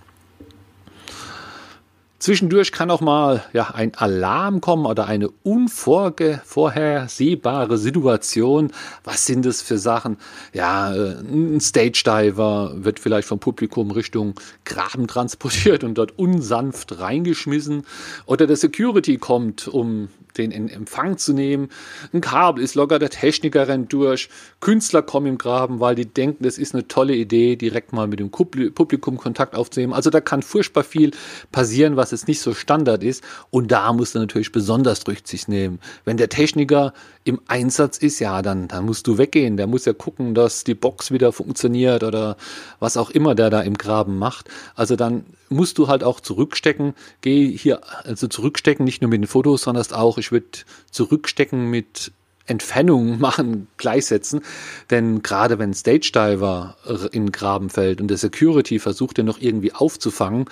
Zwischendurch 2.20 2.70
kann 2.70 2.90
auch 2.90 3.00
mal 3.00 3.42
ja, 3.54 3.70
ein 3.70 3.94
Alarm 3.94 4.61
kommen 4.61 4.85
oder 4.85 5.06
eine 5.06 5.30
unvorhersehbare 5.42 7.78
Situation. 7.78 8.72
Was 9.04 9.24
sind 9.24 9.46
das 9.46 9.62
für 9.62 9.78
Sachen? 9.78 10.18
Ja, 10.52 10.94
äh, 10.94 11.16
ein 11.18 11.61
Stage 11.61 12.02
Diver 12.04 12.72
wird 12.74 13.00
vielleicht 13.00 13.26
vom 13.26 13.40
Publikum 13.40 13.90
Richtung 13.90 14.35
Graben 14.66 15.06
transportiert 15.06 15.83
und 15.83 15.94
dort 15.94 16.18
unsanft 16.18 17.00
reingeschmissen. 17.00 17.87
Oder 18.26 18.46
der 18.46 18.56
Security 18.56 19.16
kommt, 19.16 19.66
um 19.66 20.11
den 20.38 20.50
in 20.50 20.68
Empfang 20.68 21.18
zu 21.18 21.32
nehmen. 21.32 21.68
Ein 22.12 22.20
Kabel 22.20 22.62
ist 22.62 22.74
locker, 22.74 22.98
der 22.98 23.10
Techniker 23.10 23.68
rennt 23.68 23.92
durch. 23.92 24.28
Künstler 24.60 25.02
kommen 25.02 25.26
im 25.26 25.38
Graben, 25.38 25.80
weil 25.80 25.94
die 25.94 26.06
denken, 26.06 26.44
das 26.44 26.58
ist 26.58 26.74
eine 26.74 26.88
tolle 26.88 27.14
Idee, 27.14 27.56
direkt 27.56 27.92
mal 27.92 28.06
mit 28.06 28.20
dem 28.20 28.30
Publikum 28.30 29.16
Kontakt 29.16 29.54
aufzunehmen. 29.54 29.92
Also 29.92 30.10
da 30.10 30.20
kann 30.20 30.42
furchtbar 30.42 30.84
viel 30.84 31.12
passieren, 31.52 31.96
was 31.96 32.10
jetzt 32.10 32.28
nicht 32.28 32.40
so 32.40 32.54
Standard 32.54 33.02
ist. 33.02 33.24
Und 33.50 33.72
da 33.72 33.92
musst 33.92 34.14
du 34.14 34.18
natürlich 34.18 34.52
besonders 34.52 35.06
Rücksicht 35.06 35.48
nehmen. 35.48 35.80
Wenn 36.04 36.16
der 36.16 36.28
Techniker 36.28 36.92
im 37.24 37.40
Einsatz 37.48 37.98
ist, 37.98 38.18
ja, 38.18 38.42
dann, 38.42 38.68
dann 38.68 38.84
musst 38.86 39.06
du 39.06 39.18
weggehen. 39.18 39.56
Der 39.56 39.66
muss 39.66 39.84
ja 39.84 39.92
gucken, 39.92 40.34
dass 40.34 40.64
die 40.64 40.74
Box 40.74 41.10
wieder 41.10 41.32
funktioniert 41.32 42.02
oder 42.02 42.36
was 42.78 42.96
auch 42.96 43.10
immer 43.10 43.34
der 43.34 43.50
da 43.50 43.60
im 43.60 43.76
Graben 43.76 44.18
macht. 44.18 44.48
Also 44.74 44.96
dann 44.96 45.24
musst 45.48 45.78
du 45.78 45.88
halt 45.88 46.04
auch 46.04 46.20
zurückstecken. 46.20 46.94
Geh 47.20 47.56
hier, 47.56 47.80
also 48.04 48.28
zurückstecken, 48.28 48.84
nicht 48.84 49.02
nur 49.02 49.10
mit 49.10 49.20
den 49.20 49.26
Fotos, 49.26 49.62
sondern 49.62 49.80
auch, 49.92 50.18
ich 50.20 50.30
würde 50.30 50.46
zurückstecken 50.90 51.68
mit 51.68 52.12
Entfernung 52.46 53.18
machen, 53.20 53.68
gleichsetzen. 53.76 54.42
Denn 54.90 55.22
gerade 55.22 55.59
wenn 55.59 55.74
Stage 55.74 56.11
Diver 56.14 56.76
in 57.12 57.26
den 57.26 57.33
Graben 57.33 57.70
fällt 57.70 58.00
und 58.00 58.09
der 58.09 58.18
Security 58.18 58.78
versucht, 58.78 59.18
den 59.18 59.26
noch 59.26 59.40
irgendwie 59.40 59.72
aufzufangen, 59.72 60.46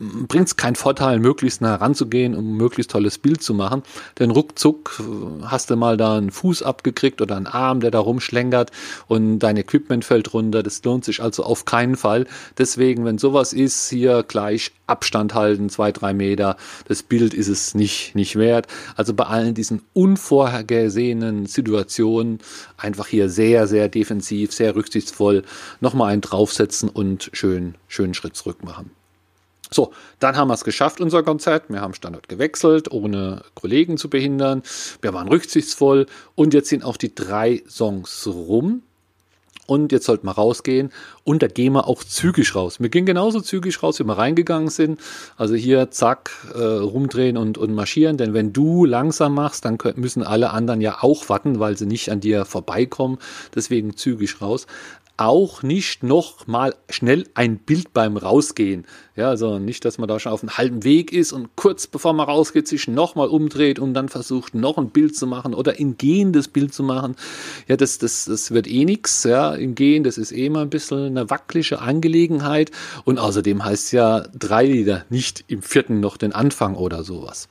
bringt 0.00 0.48
es 0.48 0.56
keinen 0.56 0.76
Vorteil, 0.76 1.18
möglichst 1.18 1.60
nah 1.60 1.74
ranzugehen, 1.74 2.34
um 2.34 2.52
ein 2.52 2.56
möglichst 2.56 2.90
tolles 2.90 3.18
Bild 3.18 3.42
zu 3.42 3.52
machen. 3.52 3.82
Denn 4.18 4.30
ruckzuck 4.30 5.00
äh, 5.00 5.44
hast 5.44 5.70
du 5.70 5.76
mal 5.76 5.96
da 5.96 6.16
einen 6.16 6.30
Fuß 6.30 6.62
abgekriegt 6.62 7.20
oder 7.20 7.36
einen 7.36 7.46
Arm, 7.46 7.80
der 7.80 7.90
da 7.90 7.98
rumschlängert 7.98 8.70
und 9.08 9.40
dein 9.40 9.58
Equipment 9.58 10.04
fällt 10.04 10.32
runter. 10.32 10.62
Das 10.62 10.82
lohnt 10.84 11.04
sich 11.04 11.22
also 11.22 11.44
auf 11.44 11.66
keinen 11.66 11.96
Fall. 11.96 12.26
Deswegen, 12.56 13.04
wenn 13.04 13.18
sowas 13.18 13.52
ist, 13.52 13.90
hier 13.90 14.22
gleich 14.22 14.72
Abstand 14.86 15.34
halten, 15.34 15.68
zwei, 15.68 15.92
drei 15.92 16.14
Meter. 16.14 16.56
Das 16.88 17.02
Bild 17.02 17.34
ist 17.34 17.48
es 17.48 17.74
nicht, 17.74 18.14
nicht 18.14 18.36
wert. 18.36 18.66
Also 18.96 19.12
bei 19.14 19.24
allen 19.24 19.54
diesen 19.54 19.82
unvorhergesehenen 19.92 21.46
Situationen 21.46 22.38
einfach 22.78 23.06
hier 23.06 23.28
sehr, 23.28 23.66
sehr 23.66 23.88
defensiv, 23.88 24.52
sehr 24.52 24.74
rücksichtsvoll 24.74 25.44
nochmal 25.80 26.12
einen 26.12 26.22
draufsetzen 26.22 26.88
und 26.88 27.30
schön, 27.34 27.74
schön 27.86 28.14
Schritt 28.14 28.34
zurück 28.34 28.64
machen. 28.64 28.90
So, 29.72 29.92
dann 30.18 30.36
haben 30.36 30.48
wir 30.48 30.54
es 30.54 30.64
geschafft, 30.64 31.00
unser 31.00 31.22
Konzert. 31.22 31.64
Wir 31.68 31.80
haben 31.80 31.94
Standort 31.94 32.28
gewechselt, 32.28 32.90
ohne 32.90 33.42
Kollegen 33.54 33.96
zu 33.96 34.10
behindern. 34.10 34.62
Wir 35.00 35.14
waren 35.14 35.28
rücksichtsvoll 35.28 36.06
und 36.34 36.54
jetzt 36.54 36.68
sind 36.68 36.84
auch 36.84 36.96
die 36.96 37.14
drei 37.14 37.62
Songs 37.68 38.26
rum. 38.26 38.82
Und 39.70 39.92
jetzt 39.92 40.04
sollten 40.06 40.26
wir 40.26 40.32
rausgehen 40.32 40.90
und 41.22 41.44
da 41.44 41.46
gehen 41.46 41.74
wir 41.74 41.86
auch 41.86 42.02
zügig 42.02 42.56
raus. 42.56 42.80
Wir 42.80 42.88
gehen 42.88 43.06
genauso 43.06 43.40
zügig 43.40 43.80
raus, 43.84 44.00
wie 44.00 44.04
wir 44.04 44.18
reingegangen 44.18 44.68
sind. 44.68 44.98
Also 45.36 45.54
hier 45.54 45.92
zack, 45.92 46.32
äh, 46.56 46.58
rumdrehen 46.60 47.36
und, 47.36 47.56
und 47.56 47.72
marschieren. 47.72 48.16
Denn 48.16 48.34
wenn 48.34 48.52
du 48.52 48.84
langsam 48.84 49.34
machst, 49.34 49.64
dann 49.64 49.78
müssen 49.94 50.24
alle 50.24 50.50
anderen 50.50 50.80
ja 50.80 51.04
auch 51.04 51.28
warten, 51.28 51.60
weil 51.60 51.78
sie 51.78 51.86
nicht 51.86 52.10
an 52.10 52.18
dir 52.18 52.46
vorbeikommen. 52.46 53.18
Deswegen 53.54 53.96
zügig 53.96 54.40
raus 54.40 54.66
auch 55.20 55.62
nicht 55.62 56.02
noch 56.02 56.46
mal 56.46 56.74
schnell 56.88 57.28
ein 57.34 57.58
Bild 57.58 57.92
beim 57.92 58.16
Rausgehen. 58.16 58.86
Ja, 59.16 59.28
also 59.28 59.58
nicht, 59.58 59.84
dass 59.84 59.98
man 59.98 60.08
da 60.08 60.18
schon 60.18 60.32
auf 60.32 60.42
einem 60.42 60.56
halben 60.56 60.82
Weg 60.82 61.12
ist 61.12 61.32
und 61.32 61.54
kurz 61.56 61.86
bevor 61.86 62.14
man 62.14 62.26
rausgeht, 62.26 62.66
sich 62.66 62.88
noch 62.88 63.16
mal 63.16 63.28
umdreht 63.28 63.78
und 63.78 63.92
dann 63.92 64.08
versucht, 64.08 64.54
noch 64.54 64.78
ein 64.78 64.88
Bild 64.88 65.14
zu 65.14 65.26
machen 65.26 65.52
oder 65.52 65.74
ein 65.78 65.98
gehendes 65.98 66.48
Bild 66.48 66.72
zu 66.72 66.82
machen. 66.82 67.16
Ja, 67.68 67.76
das, 67.76 67.98
das, 67.98 68.24
das 68.24 68.50
wird 68.50 68.66
eh 68.66 68.86
nix. 68.86 69.24
Ja, 69.24 69.54
im 69.54 69.74
Gehen, 69.74 70.04
das 70.04 70.16
ist 70.16 70.32
eh 70.32 70.46
immer 70.46 70.60
ein 70.60 70.70
bisschen 70.70 71.04
eine 71.04 71.28
wackelige 71.28 71.80
Angelegenheit. 71.80 72.70
Und 73.04 73.18
außerdem 73.18 73.62
heißt 73.62 73.92
ja 73.92 74.20
drei 74.38 74.64
Lieder, 74.64 75.04
nicht 75.10 75.44
im 75.48 75.60
vierten 75.60 76.00
noch 76.00 76.16
den 76.16 76.32
Anfang 76.32 76.76
oder 76.76 77.04
sowas. 77.04 77.48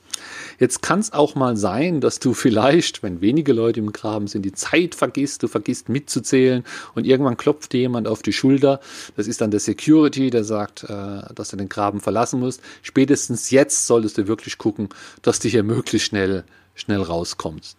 Jetzt 0.58 0.82
kann 0.82 1.00
es 1.00 1.12
auch 1.12 1.34
mal 1.34 1.56
sein, 1.56 2.00
dass 2.00 2.18
du 2.18 2.34
vielleicht, 2.34 3.02
wenn 3.02 3.20
wenige 3.20 3.52
Leute 3.52 3.80
im 3.80 3.92
Graben 3.92 4.26
sind, 4.26 4.42
die 4.42 4.52
Zeit 4.52 4.94
vergisst, 4.94 5.42
du 5.42 5.48
vergisst 5.48 5.88
mitzuzählen 5.88 6.64
und 6.94 7.06
irgendwann 7.06 7.36
klopft 7.36 7.72
dir 7.72 7.80
jemand 7.80 8.06
auf 8.06 8.22
die 8.22 8.32
Schulter. 8.32 8.80
Das 9.16 9.26
ist 9.26 9.40
dann 9.40 9.50
der 9.50 9.60
Security, 9.60 10.30
der 10.30 10.44
sagt, 10.44 10.84
äh, 10.84 11.22
dass 11.34 11.48
du 11.50 11.56
den 11.56 11.68
Graben 11.68 12.00
verlassen 12.00 12.40
musst. 12.40 12.60
Spätestens 12.82 13.50
jetzt 13.50 13.86
solltest 13.86 14.18
du 14.18 14.28
wirklich 14.28 14.58
gucken, 14.58 14.90
dass 15.22 15.38
du 15.38 15.48
hier 15.48 15.62
möglichst 15.62 16.08
schnell, 16.08 16.44
schnell 16.74 17.00
rauskommst. 17.00 17.78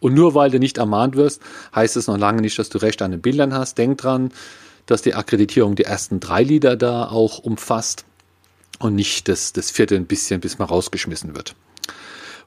Und 0.00 0.14
nur 0.14 0.34
weil 0.34 0.50
du 0.50 0.58
nicht 0.58 0.78
ermahnt 0.78 1.16
wirst, 1.16 1.42
heißt 1.74 1.96
es 1.96 2.06
noch 2.06 2.18
lange 2.18 2.40
nicht, 2.40 2.58
dass 2.58 2.68
du 2.68 2.78
Recht 2.78 3.02
an 3.02 3.10
den 3.10 3.20
Bildern 3.20 3.54
hast. 3.54 3.78
Denk 3.78 3.98
dran, 3.98 4.30
dass 4.86 5.02
die 5.02 5.14
Akkreditierung 5.14 5.74
die 5.74 5.84
ersten 5.84 6.20
drei 6.20 6.42
Lieder 6.42 6.76
da 6.76 7.08
auch 7.08 7.38
umfasst 7.38 8.04
und 8.82 8.94
nicht 8.94 9.28
das, 9.28 9.52
das 9.52 9.70
vierte 9.70 9.96
ein 9.96 10.06
bisschen, 10.06 10.40
bis 10.40 10.58
man 10.58 10.68
rausgeschmissen 10.68 11.34
wird. 11.34 11.54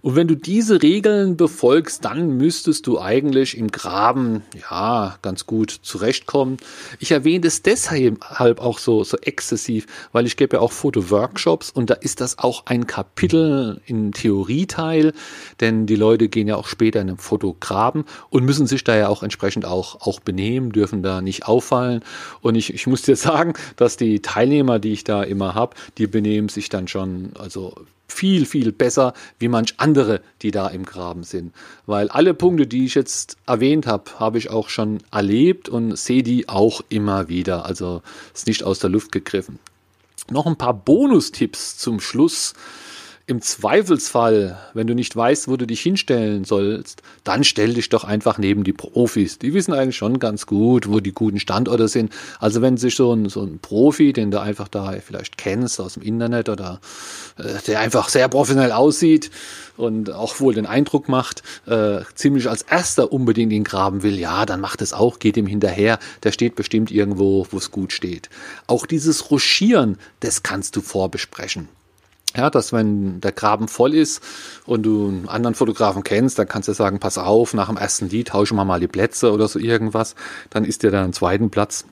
Und 0.06 0.16
wenn 0.16 0.28
du 0.28 0.36
diese 0.36 0.84
Regeln 0.84 1.36
befolgst, 1.36 2.06
dann 2.06 2.38
müsstest 2.38 2.86
du 2.86 3.00
eigentlich 3.00 3.58
im 3.58 3.72
Graben, 3.72 4.44
ja, 4.70 5.18
ganz 5.24 5.48
gut 5.48 5.72
zurechtkommen. 5.72 6.58
Ich 7.00 7.10
erwähne 7.10 7.48
es 7.48 7.64
deshalb 7.64 8.60
auch 8.60 8.78
so, 8.78 9.04
so 9.04 9.18
exzessiv, 9.18 9.88
weil 10.12 10.28
ich 10.28 10.38
gebe 10.38 10.58
ja 10.58 10.62
auch 10.62 10.74
Fotoworkshops 10.74 11.72
und 11.72 11.90
da 11.90 11.96
ist 11.96 12.22
das 12.22 12.38
auch 12.38 12.68
ein 12.68 12.86
Kapitel 12.86 13.82
im 13.88 14.12
Theorieteil, 14.14 15.12
denn 15.60 15.88
die 15.88 15.96
Leute 15.96 16.30
gehen 16.30 16.48
ja 16.48 16.56
auch 16.56 16.68
später 16.68 17.02
in 17.02 17.10
einem 17.10 17.18
Fotograben 17.18 18.06
und 18.30 18.46
müssen 18.46 18.68
sich 18.68 18.84
da 18.84 18.96
ja 18.96 19.08
auch 19.08 19.24
entsprechend 19.24 19.66
auch, 19.66 20.02
auch 20.02 20.20
benehmen, 20.20 20.72
dürfen 20.72 21.02
da 21.02 21.24
nicht 21.24 21.48
auffallen. 21.48 22.04
Und 22.42 22.54
ich, 22.54 22.72
ich 22.72 22.86
muss 22.86 23.02
dir 23.02 23.16
sagen, 23.16 23.54
dass 23.76 23.98
die 23.98 24.22
Teilnehmer, 24.22 24.78
die 24.78 24.94
ich 24.94 25.04
da 25.04 25.24
immer 25.24 25.56
habe, 25.56 25.76
die 25.98 26.06
benehmen 26.06 26.50
sich 26.50 26.70
dann 26.70 26.88
schon, 26.88 27.32
also 27.40 27.74
viel, 28.08 28.46
viel 28.46 28.72
besser 28.72 29.14
wie 29.40 29.48
manch 29.48 29.76
andere, 29.78 30.22
die 30.42 30.52
da 30.52 30.68
im 30.68 30.86
Graben 30.86 31.24
sind. 31.24 31.54
Weil 31.86 32.10
alle 32.10 32.34
Punkte, 32.34 32.68
die 32.68 32.86
ich 32.86 32.96
jetzt 32.96 33.38
erwähnt 33.46 33.88
habe, 33.88 34.20
habe 34.20 34.38
ich 34.38 34.50
auch 34.50 34.70
schon 34.70 35.00
erlebt 35.12 35.70
und 35.70 35.98
sehe 35.98 36.24
die 36.24 36.48
auch 36.50 36.82
immer 36.90 37.28
wieder. 37.30 37.66
Also 37.66 38.02
ist 38.34 38.48
nicht 38.48 38.64
aus 38.64 38.80
der 38.80 38.90
Luft 38.90 39.12
gegriffen. 39.12 39.60
Noch 40.30 40.46
ein 40.46 40.58
paar 40.58 40.74
Bonustipps 40.74 41.78
zum 41.78 42.00
Schluss 42.00 42.54
im 43.28 43.42
Zweifelsfall, 43.42 44.60
wenn 44.76 44.86
du 44.86 44.94
nicht 44.94 45.16
weißt, 45.16 45.48
wo 45.48 45.58
du 45.58 45.66
dich 45.66 45.82
hinstellen 45.82 46.44
sollst, 46.44 47.02
dann 47.24 47.44
stell 47.44 47.74
dich 47.74 47.90
doch 47.90 48.04
einfach 48.04 48.38
neben 48.38 48.64
die 48.64 48.74
Profis. 48.74 49.40
Die 49.40 49.56
wissen 49.56 49.74
eigentlich 49.74 49.98
schon 49.98 50.20
ganz 50.20 50.46
gut, 50.46 50.88
wo 50.88 51.00
die 51.00 51.12
guten 51.12 51.40
Standorte 51.40 51.88
sind. 51.88 52.14
Also 52.40 52.62
wenn 52.62 52.78
sich 52.78 52.96
so 52.96 53.14
ein, 53.14 53.30
so 53.30 53.42
ein 53.42 53.58
Profi, 53.58 54.14
den 54.14 54.30
du 54.30 54.40
einfach 54.40 54.68
da 54.68 54.94
vielleicht 55.04 55.40
kennst 55.40 55.82
aus 55.82 55.96
dem 55.96 56.04
Internet 56.04 56.50
oder 56.50 56.80
äh, 57.40 57.60
der 57.66 57.80
einfach 57.80 58.10
sehr 58.10 58.28
professionell 58.30 58.72
aussieht 58.72 59.32
und 59.76 60.12
auch 60.12 60.40
wohl 60.40 60.54
den 60.54 60.68
Eindruck 60.68 61.10
macht, 61.10 61.42
äh, 61.66 62.02
ziemlich 62.14 62.48
als 62.48 62.62
erster 62.62 63.12
unbedingt 63.12 63.52
ihn 63.52 63.64
graben 63.64 64.04
will, 64.04 64.20
ja, 64.20 64.46
dann 64.46 64.62
macht 64.62 64.84
es 64.84 64.94
auch, 64.94 65.18
geht 65.18 65.36
ihm 65.36 65.48
hinterher. 65.48 65.98
Der 66.22 66.32
steht 66.32 66.54
bestimmt 66.54 66.92
irgendwo, 66.92 67.48
wo 67.50 67.58
es 67.58 67.72
gut 67.72 67.92
steht. 67.92 68.30
Auch 68.68 68.86
dieses 68.86 69.32
Ruschieren, 69.32 69.98
das 70.20 70.44
kannst 70.44 70.76
du 70.76 70.82
vorbesprechen. 70.82 71.70
Ja, 72.36 72.50
dass 72.50 72.74
wenn 72.74 73.22
der 73.22 73.32
Graben 73.32 73.68
voll 73.68 73.94
ist 73.94 74.22
und 74.66 74.84
du 74.84 75.08
einen 75.08 75.30
anderen 75.30 75.56
Fotografen 75.56 76.04
kennst, 76.04 76.38
dann 76.38 76.48
kannst 76.48 76.68
du 76.68 76.74
sagen, 76.74 77.00
pass 77.00 77.18
auf, 77.18 77.54
nach 77.54 77.68
dem 77.68 77.78
ersten 77.78 78.10
Lied 78.10 78.30
tauschen 78.30 78.58
wir 78.58 78.66
mal 78.66 78.80
die 78.80 78.88
Plätze 78.88 79.32
oder 79.32 79.48
so 79.48 79.58
irgendwas. 79.58 80.16
Dann 80.50 80.66
ist 80.66 80.84
dir 80.84 80.92
dann 80.92 81.06
ein 81.06 81.14
zweiten 81.14 81.50
Platz 81.50 81.86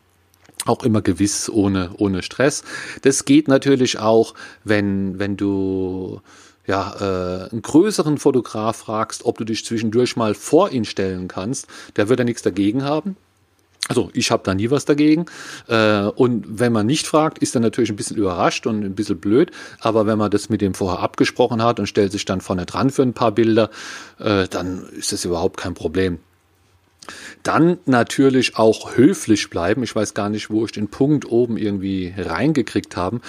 auch 0.65 0.83
immer 0.83 1.01
gewiss 1.01 1.49
ohne, 1.49 1.91
ohne 1.97 2.23
Stress. 2.23 2.63
Das 3.01 3.25
geht 3.25 3.47
natürlich 3.47 3.99
auch, 3.99 4.33
wenn, 4.63 5.19
wenn 5.19 5.37
du 5.37 6.21
ja, 6.65 6.93
äh, 6.99 7.49
einen 7.51 7.61
größeren 7.61 8.17
Fotograf 8.17 8.77
fragst, 8.77 9.25
ob 9.25 9.37
du 9.37 9.43
dich 9.43 9.65
zwischendurch 9.65 10.15
mal 10.15 10.33
vor 10.33 10.71
ihn 10.71 10.85
stellen 10.85 11.27
kannst. 11.27 11.67
Der 11.97 12.09
wird 12.09 12.19
ja 12.19 12.25
nichts 12.25 12.41
dagegen 12.41 12.83
haben. 12.83 13.17
Also 13.89 14.09
ich 14.13 14.31
habe 14.31 14.43
da 14.45 14.53
nie 14.53 14.71
was 14.71 14.85
dagegen. 14.85 15.25
Äh, 15.67 16.03
und 16.03 16.45
wenn 16.47 16.71
man 16.71 16.85
nicht 16.85 17.05
fragt, 17.05 17.39
ist 17.39 17.55
er 17.55 17.61
natürlich 17.61 17.89
ein 17.89 17.95
bisschen 17.95 18.17
überrascht 18.17 18.65
und 18.65 18.83
ein 18.83 18.95
bisschen 18.95 19.19
blöd. 19.19 19.51
Aber 19.81 20.05
wenn 20.05 20.17
man 20.17 20.31
das 20.31 20.49
mit 20.49 20.61
dem 20.61 20.73
vorher 20.73 20.99
abgesprochen 21.03 21.61
hat 21.61 21.79
und 21.79 21.87
stellt 21.87 22.11
sich 22.11 22.25
dann 22.25 22.41
vorne 22.41 22.65
dran 22.65 22.89
für 22.89 23.01
ein 23.01 23.13
paar 23.13 23.31
Bilder, 23.31 23.69
äh, 24.19 24.47
dann 24.47 24.85
ist 24.97 25.11
das 25.11 25.25
überhaupt 25.25 25.57
kein 25.57 25.73
Problem. 25.73 26.19
Dann 27.43 27.77
natürlich 27.85 28.55
auch 28.57 28.95
höflich 28.95 29.49
bleiben. 29.49 29.83
Ich 29.83 29.95
weiß 29.95 30.13
gar 30.13 30.29
nicht, 30.29 30.49
wo 30.49 30.65
ich 30.65 30.71
den 30.71 30.87
Punkt 30.87 31.29
oben 31.29 31.57
irgendwie 31.57 32.13
reingekriegt 32.17 32.95
habe. 32.95 33.19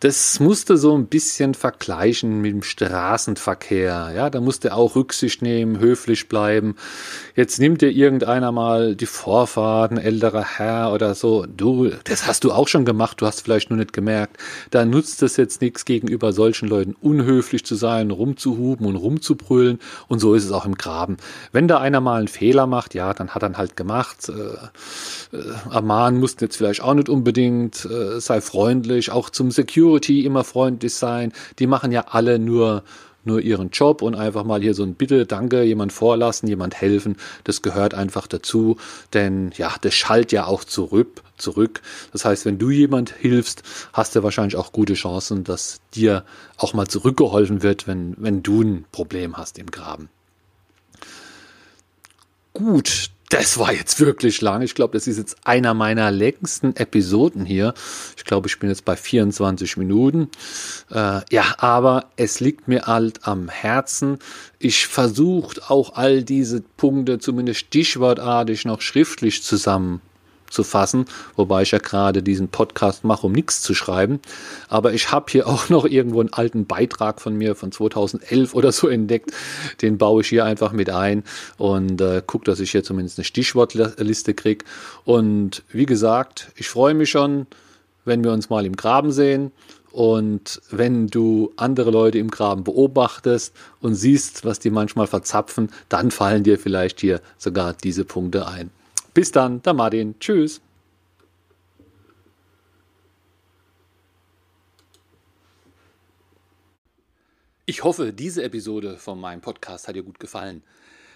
Das 0.00 0.40
musste 0.40 0.76
so 0.76 0.96
ein 0.96 1.06
bisschen 1.06 1.54
vergleichen 1.54 2.40
mit 2.40 2.52
dem 2.52 2.62
Straßenverkehr. 2.62 4.12
Ja, 4.14 4.30
da 4.30 4.40
musste 4.40 4.74
auch 4.74 4.96
Rücksicht 4.96 5.42
nehmen, 5.42 5.78
höflich 5.78 6.28
bleiben. 6.28 6.76
Jetzt 7.34 7.58
nimmt 7.58 7.82
dir 7.82 7.90
irgendeiner 7.90 8.52
mal 8.52 8.94
die 8.94 9.06
Vorfahrt, 9.06 9.92
älterer 9.92 10.44
Herr 10.58 10.92
oder 10.92 11.14
so. 11.14 11.46
Du, 11.46 11.90
das 12.04 12.26
hast 12.26 12.44
du 12.44 12.52
auch 12.52 12.68
schon 12.68 12.84
gemacht. 12.84 13.20
Du 13.20 13.26
hast 13.26 13.40
vielleicht 13.40 13.70
nur 13.70 13.78
nicht 13.78 13.92
gemerkt. 13.92 14.38
Da 14.70 14.84
nutzt 14.84 15.22
es 15.22 15.36
jetzt 15.36 15.60
nichts 15.60 15.84
gegenüber 15.84 16.32
solchen 16.32 16.68
Leuten 16.68 16.94
unhöflich 17.00 17.64
zu 17.64 17.74
sein, 17.74 18.10
rumzuhuben 18.10 18.86
und 18.86 18.96
rumzubrüllen. 18.96 19.78
Und 20.08 20.18
so 20.18 20.34
ist 20.34 20.44
es 20.44 20.52
auch 20.52 20.66
im 20.66 20.76
Graben. 20.76 21.16
Wenn 21.52 21.68
da 21.68 21.78
einer 21.78 22.00
mal 22.00 22.18
einen 22.18 22.28
Fehler 22.28 22.66
macht, 22.66 22.94
ja, 22.94 23.12
dann 23.14 23.23
hat 23.30 23.42
er 23.42 23.56
halt 23.56 23.76
gemacht. 23.76 24.28
Äh, 24.28 25.36
äh, 25.36 25.42
ermahnen 25.72 26.20
mussten 26.20 26.44
jetzt 26.44 26.56
vielleicht 26.56 26.82
auch 26.82 26.94
nicht 26.94 27.08
unbedingt, 27.08 27.84
äh, 27.84 28.20
sei 28.20 28.40
freundlich, 28.40 29.10
auch 29.10 29.30
zum 29.30 29.50
Security 29.50 30.24
immer 30.24 30.44
freundlich 30.44 30.94
sein. 30.94 31.32
Die 31.58 31.66
machen 31.66 31.92
ja 31.92 32.06
alle 32.08 32.38
nur 32.38 32.82
nur 33.24 33.40
ihren 33.40 33.70
Job 33.70 34.02
und 34.02 34.14
einfach 34.14 34.44
mal 34.44 34.60
hier 34.60 34.74
so 34.74 34.82
ein 34.82 34.94
Bitte, 34.94 35.26
Danke, 35.26 35.62
jemand 35.62 35.92
vorlassen, 35.92 36.48
jemand 36.48 36.80
helfen, 36.80 37.16
das 37.44 37.62
gehört 37.62 37.94
einfach 37.94 38.26
dazu, 38.26 38.76
denn 39.12 39.52
ja, 39.56 39.74
das 39.80 39.94
schallt 39.94 40.32
ja 40.32 40.46
auch 40.46 40.64
zurück, 40.64 41.22
zurück. 41.36 41.80
Das 42.12 42.24
heißt, 42.24 42.44
wenn 42.44 42.58
du 42.58 42.70
jemand 42.70 43.10
hilfst, 43.10 43.62
hast 43.92 44.14
du 44.14 44.22
wahrscheinlich 44.22 44.56
auch 44.56 44.72
gute 44.72 44.94
Chancen, 44.94 45.44
dass 45.44 45.80
dir 45.94 46.24
auch 46.56 46.74
mal 46.74 46.86
zurückgeholfen 46.86 47.62
wird, 47.62 47.86
wenn, 47.86 48.14
wenn 48.18 48.42
du 48.42 48.62
ein 48.62 48.84
Problem 48.92 49.36
hast 49.36 49.58
im 49.58 49.70
Graben. 49.70 50.08
Gut, 52.52 53.10
das 53.30 53.58
war 53.58 53.72
jetzt 53.72 54.00
wirklich 54.00 54.40
lang. 54.40 54.62
Ich 54.62 54.74
glaube, 54.74 54.92
das 54.92 55.06
ist 55.06 55.18
jetzt 55.18 55.36
einer 55.44 55.74
meiner 55.74 56.10
längsten 56.10 56.76
Episoden 56.76 57.44
hier. 57.44 57.74
Ich 58.16 58.24
glaube, 58.24 58.48
ich 58.48 58.58
bin 58.58 58.68
jetzt 58.68 58.84
bei 58.84 58.96
24 58.96 59.76
Minuten. 59.76 60.28
Äh, 60.90 61.20
ja, 61.30 61.54
aber 61.58 62.10
es 62.16 62.40
liegt 62.40 62.68
mir 62.68 62.86
halt 62.86 63.26
am 63.26 63.48
Herzen. 63.48 64.18
Ich 64.58 64.86
versuche 64.86 65.60
auch 65.68 65.94
all 65.96 66.22
diese 66.22 66.60
Punkte 66.76 67.18
zumindest 67.18 67.60
stichwortartig 67.60 68.64
noch 68.64 68.80
schriftlich 68.80 69.42
zusammen 69.42 70.00
zu 70.54 70.64
fassen, 70.64 71.04
wobei 71.36 71.62
ich 71.62 71.72
ja 71.72 71.78
gerade 71.78 72.22
diesen 72.22 72.48
Podcast 72.48 73.04
mache, 73.04 73.26
um 73.26 73.32
nichts 73.32 73.60
zu 73.60 73.74
schreiben. 73.74 74.20
Aber 74.68 74.94
ich 74.94 75.12
habe 75.12 75.26
hier 75.28 75.46
auch 75.46 75.68
noch 75.68 75.84
irgendwo 75.84 76.20
einen 76.20 76.32
alten 76.32 76.66
Beitrag 76.66 77.20
von 77.20 77.36
mir 77.36 77.54
von 77.54 77.72
2011 77.72 78.54
oder 78.54 78.72
so 78.72 78.88
entdeckt. 78.88 79.32
Den 79.82 79.98
baue 79.98 80.22
ich 80.22 80.28
hier 80.28 80.44
einfach 80.44 80.72
mit 80.72 80.88
ein 80.90 81.24
und 81.58 82.00
äh, 82.00 82.22
gucke, 82.26 82.44
dass 82.44 82.60
ich 82.60 82.70
hier 82.70 82.84
zumindest 82.84 83.18
eine 83.18 83.24
Stichwortliste 83.24 84.34
kriege. 84.34 84.64
Und 85.04 85.62
wie 85.70 85.86
gesagt, 85.86 86.52
ich 86.56 86.68
freue 86.68 86.94
mich 86.94 87.10
schon, 87.10 87.46
wenn 88.04 88.24
wir 88.24 88.32
uns 88.32 88.50
mal 88.50 88.64
im 88.64 88.76
Graben 88.76 89.12
sehen. 89.12 89.52
Und 89.92 90.60
wenn 90.70 91.06
du 91.06 91.52
andere 91.56 91.92
Leute 91.92 92.18
im 92.18 92.28
Graben 92.28 92.64
beobachtest 92.64 93.54
und 93.80 93.94
siehst, 93.94 94.44
was 94.44 94.58
die 94.58 94.70
manchmal 94.70 95.06
verzapfen, 95.06 95.70
dann 95.88 96.10
fallen 96.10 96.42
dir 96.42 96.58
vielleicht 96.58 97.00
hier 97.00 97.20
sogar 97.38 97.74
diese 97.74 98.04
Punkte 98.04 98.48
ein. 98.48 98.70
Bis 99.14 99.30
dann, 99.30 99.62
der 99.62 99.72
Martin. 99.74 100.18
Tschüss. 100.18 100.60
Ich 107.64 107.84
hoffe, 107.84 108.12
diese 108.12 108.42
Episode 108.42 108.98
von 108.98 109.20
meinem 109.20 109.40
Podcast 109.40 109.86
hat 109.86 109.94
dir 109.94 110.02
gut 110.02 110.18
gefallen. 110.18 110.64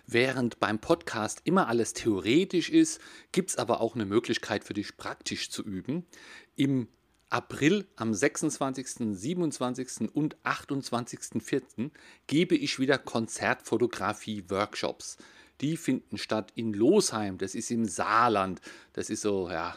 Während 0.07 0.61
beim 0.61 0.79
Podcast 0.79 1.41
immer 1.43 1.67
alles 1.67 1.93
theoretisch 1.93 2.71
ist, 2.71 3.01
gibt 3.33 3.51
es 3.51 3.57
aber 3.57 3.81
auch 3.81 3.97
eine 3.97 4.07
Möglichkeit 4.07 4.63
für 4.63 4.75
dich 4.75 4.97
praktisch 4.97 5.51
zu 5.51 5.65
üben. 5.65 6.07
Im 6.55 6.87
April 7.31 7.89
am 7.97 8.15
26., 8.15 9.19
27. 9.19 10.15
und 10.15 10.37
28.04. 10.45 11.91
gebe 12.29 12.55
ich 12.55 12.79
wieder 12.79 12.97
Konzertfotografie-Workshops 12.97 15.17
die 15.61 15.77
finden 15.77 16.19
statt 16.19 16.53
in 16.55 16.73
Losheim. 16.73 17.39
Das 17.39 17.55
ist 17.55 17.71
im 17.71 17.85
Saarland. 17.85 18.61
Das 18.93 19.11
ist 19.11 19.23
so, 19.23 19.51
ja, 19.51 19.77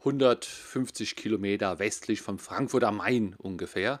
150 0.00 1.16
Kilometer 1.16 1.78
westlich 1.78 2.20
von 2.20 2.38
Frankfurt 2.38 2.84
am 2.84 2.98
Main 2.98 3.34
ungefähr. 3.38 4.00